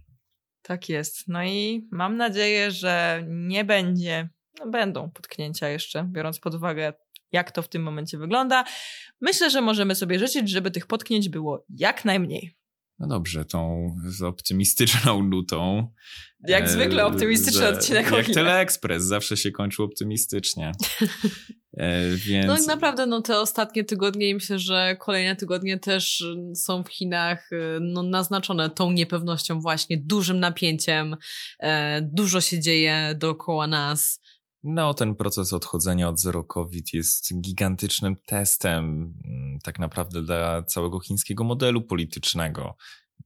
[0.63, 1.29] Tak jest.
[1.29, 4.29] No i mam nadzieję, że nie będzie,
[4.61, 6.93] no będą potknięcia jeszcze, biorąc pod uwagę
[7.33, 8.65] jak to w tym momencie wygląda.
[9.21, 12.57] Myślę, że możemy sobie życzyć, żeby tych potknięć było jak najmniej.
[12.99, 15.91] No dobrze, tą z optymistyczną nutą.
[16.49, 18.11] Jak e, zwykle optymistyczny że, odcinek.
[18.11, 20.73] Jak Teleexpress, zawsze się kończył optymistycznie.
[21.79, 22.47] E, więc...
[22.47, 26.25] No i naprawdę, no te ostatnie tygodnie i myślę, że kolejne tygodnie też
[26.55, 31.17] są w Chinach e, no, naznaczone tą niepewnością właśnie, dużym napięciem,
[32.03, 34.21] dużo się dzieje dookoła nas.
[34.69, 38.85] No, ten proces odchodzenia od zero COVID jest gigantycznym testem
[39.25, 42.77] mm, tak naprawdę dla całego chińskiego modelu politycznego.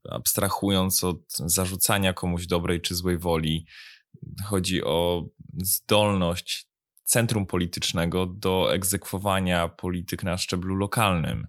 [0.09, 3.65] Abstrahując od zarzucania komuś dobrej czy złej woli,
[4.45, 5.25] chodzi o
[5.63, 6.67] zdolność
[7.03, 11.47] centrum politycznego do egzekwowania polityk na szczeblu lokalnym.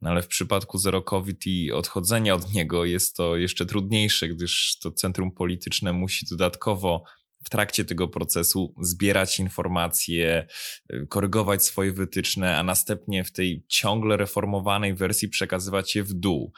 [0.00, 4.78] No ale w przypadku zero COVID i odchodzenia od niego jest to jeszcze trudniejsze, gdyż
[4.78, 7.04] to centrum polityczne musi dodatkowo
[7.44, 10.46] w trakcie tego procesu zbierać informacje,
[10.92, 16.52] y, korygować swoje wytyczne, a następnie w tej ciągle reformowanej wersji przekazywać je w dół.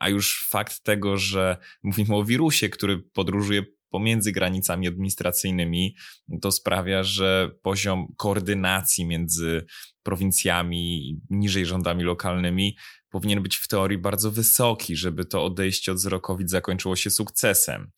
[0.00, 5.96] A już fakt tego, że mówimy o wirusie, który podróżuje pomiędzy granicami administracyjnymi,
[6.42, 9.66] to sprawia, że poziom koordynacji między
[10.02, 12.76] prowincjami niżej rządami lokalnymi
[13.10, 17.90] powinien być w teorii bardzo wysoki, żeby to odejście od zero COVID zakończyło się sukcesem.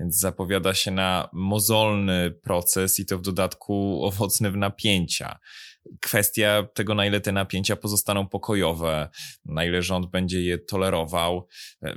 [0.00, 5.38] Więc zapowiada się na mozolny proces i to w dodatku owocny w napięcia.
[6.00, 9.08] Kwestia tego, na ile te napięcia pozostaną pokojowe,
[9.44, 11.48] na ile rząd będzie je tolerował,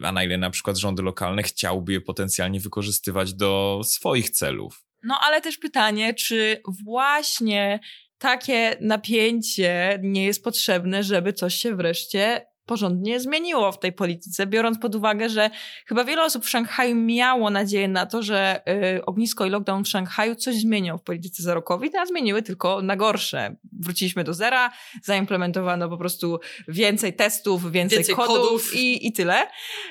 [0.04, 4.86] a na ile na przykład rządy lokalne chciałby je potencjalnie wykorzystywać do swoich celów.
[5.04, 7.80] No ale też pytanie, czy właśnie
[8.18, 14.80] takie napięcie nie jest potrzebne, żeby coś się wreszcie porządnie zmieniło w tej polityce, biorąc
[14.80, 15.50] pod uwagę, że
[15.88, 18.62] chyba wiele osób w Szanghaju miało nadzieję na to, że
[18.98, 22.96] y, ognisko i lockdown w Szanghaju coś zmienią w polityce COVID, a zmieniły tylko na
[22.96, 23.56] gorsze.
[23.80, 24.72] Wróciliśmy do zera,
[25.04, 28.76] zaimplementowano po prostu więcej testów, więcej, więcej kodów, kodów.
[28.76, 29.48] I, i tyle.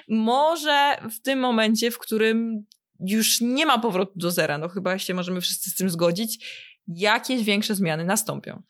[0.08, 2.66] Może w tym momencie, w którym
[3.00, 6.46] już nie ma powrotu do zera, no chyba się możemy wszyscy z tym zgodzić,
[6.88, 8.62] jakieś większe zmiany nastąpią.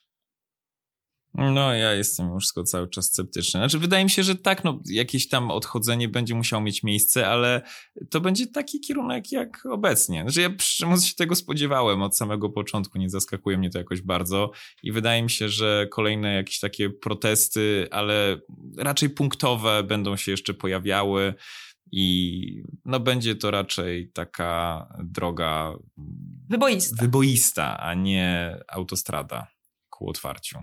[1.35, 3.61] No, ja jestem już cały czas sceptyczny.
[3.61, 7.63] Znaczy, wydaje mi się, że tak, no, jakieś tam odchodzenie będzie musiało mieć miejsce, ale
[8.11, 10.23] to będzie taki kierunek jak obecnie.
[10.23, 14.51] Znaczy, ja szczerze się tego spodziewałem od samego początku, nie zaskakuje mnie to jakoś bardzo
[14.83, 18.41] i wydaje mi się, że kolejne jakieś takie protesty, ale
[18.79, 21.35] raczej punktowe będą się jeszcze pojawiały
[21.93, 25.75] i no będzie to raczej taka droga
[26.49, 29.47] wyboista, wyboista a nie autostrada
[29.91, 30.59] ku otwarciu.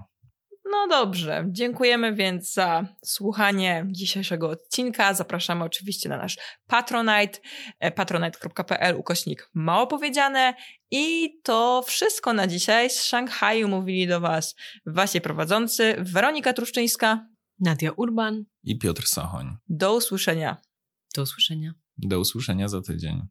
[0.78, 5.14] No dobrze, dziękujemy więc za słuchanie dzisiejszego odcinka.
[5.14, 6.38] Zapraszamy oczywiście na nasz
[6.68, 7.40] Patronite,
[7.80, 10.54] e, patronite.pl ukośnik mało powiedziane.
[10.92, 12.90] I to wszystko na dzisiaj.
[12.90, 14.56] Z Szanghaju mówili do Was
[14.86, 17.28] Wasi prowadzący Weronika Truszczyńska,
[17.60, 19.58] Nadia Urban i Piotr Sochoń.
[19.70, 20.58] Do usłyszenia.
[21.16, 21.74] Do usłyszenia.
[21.98, 23.28] Do usłyszenia za tydzień.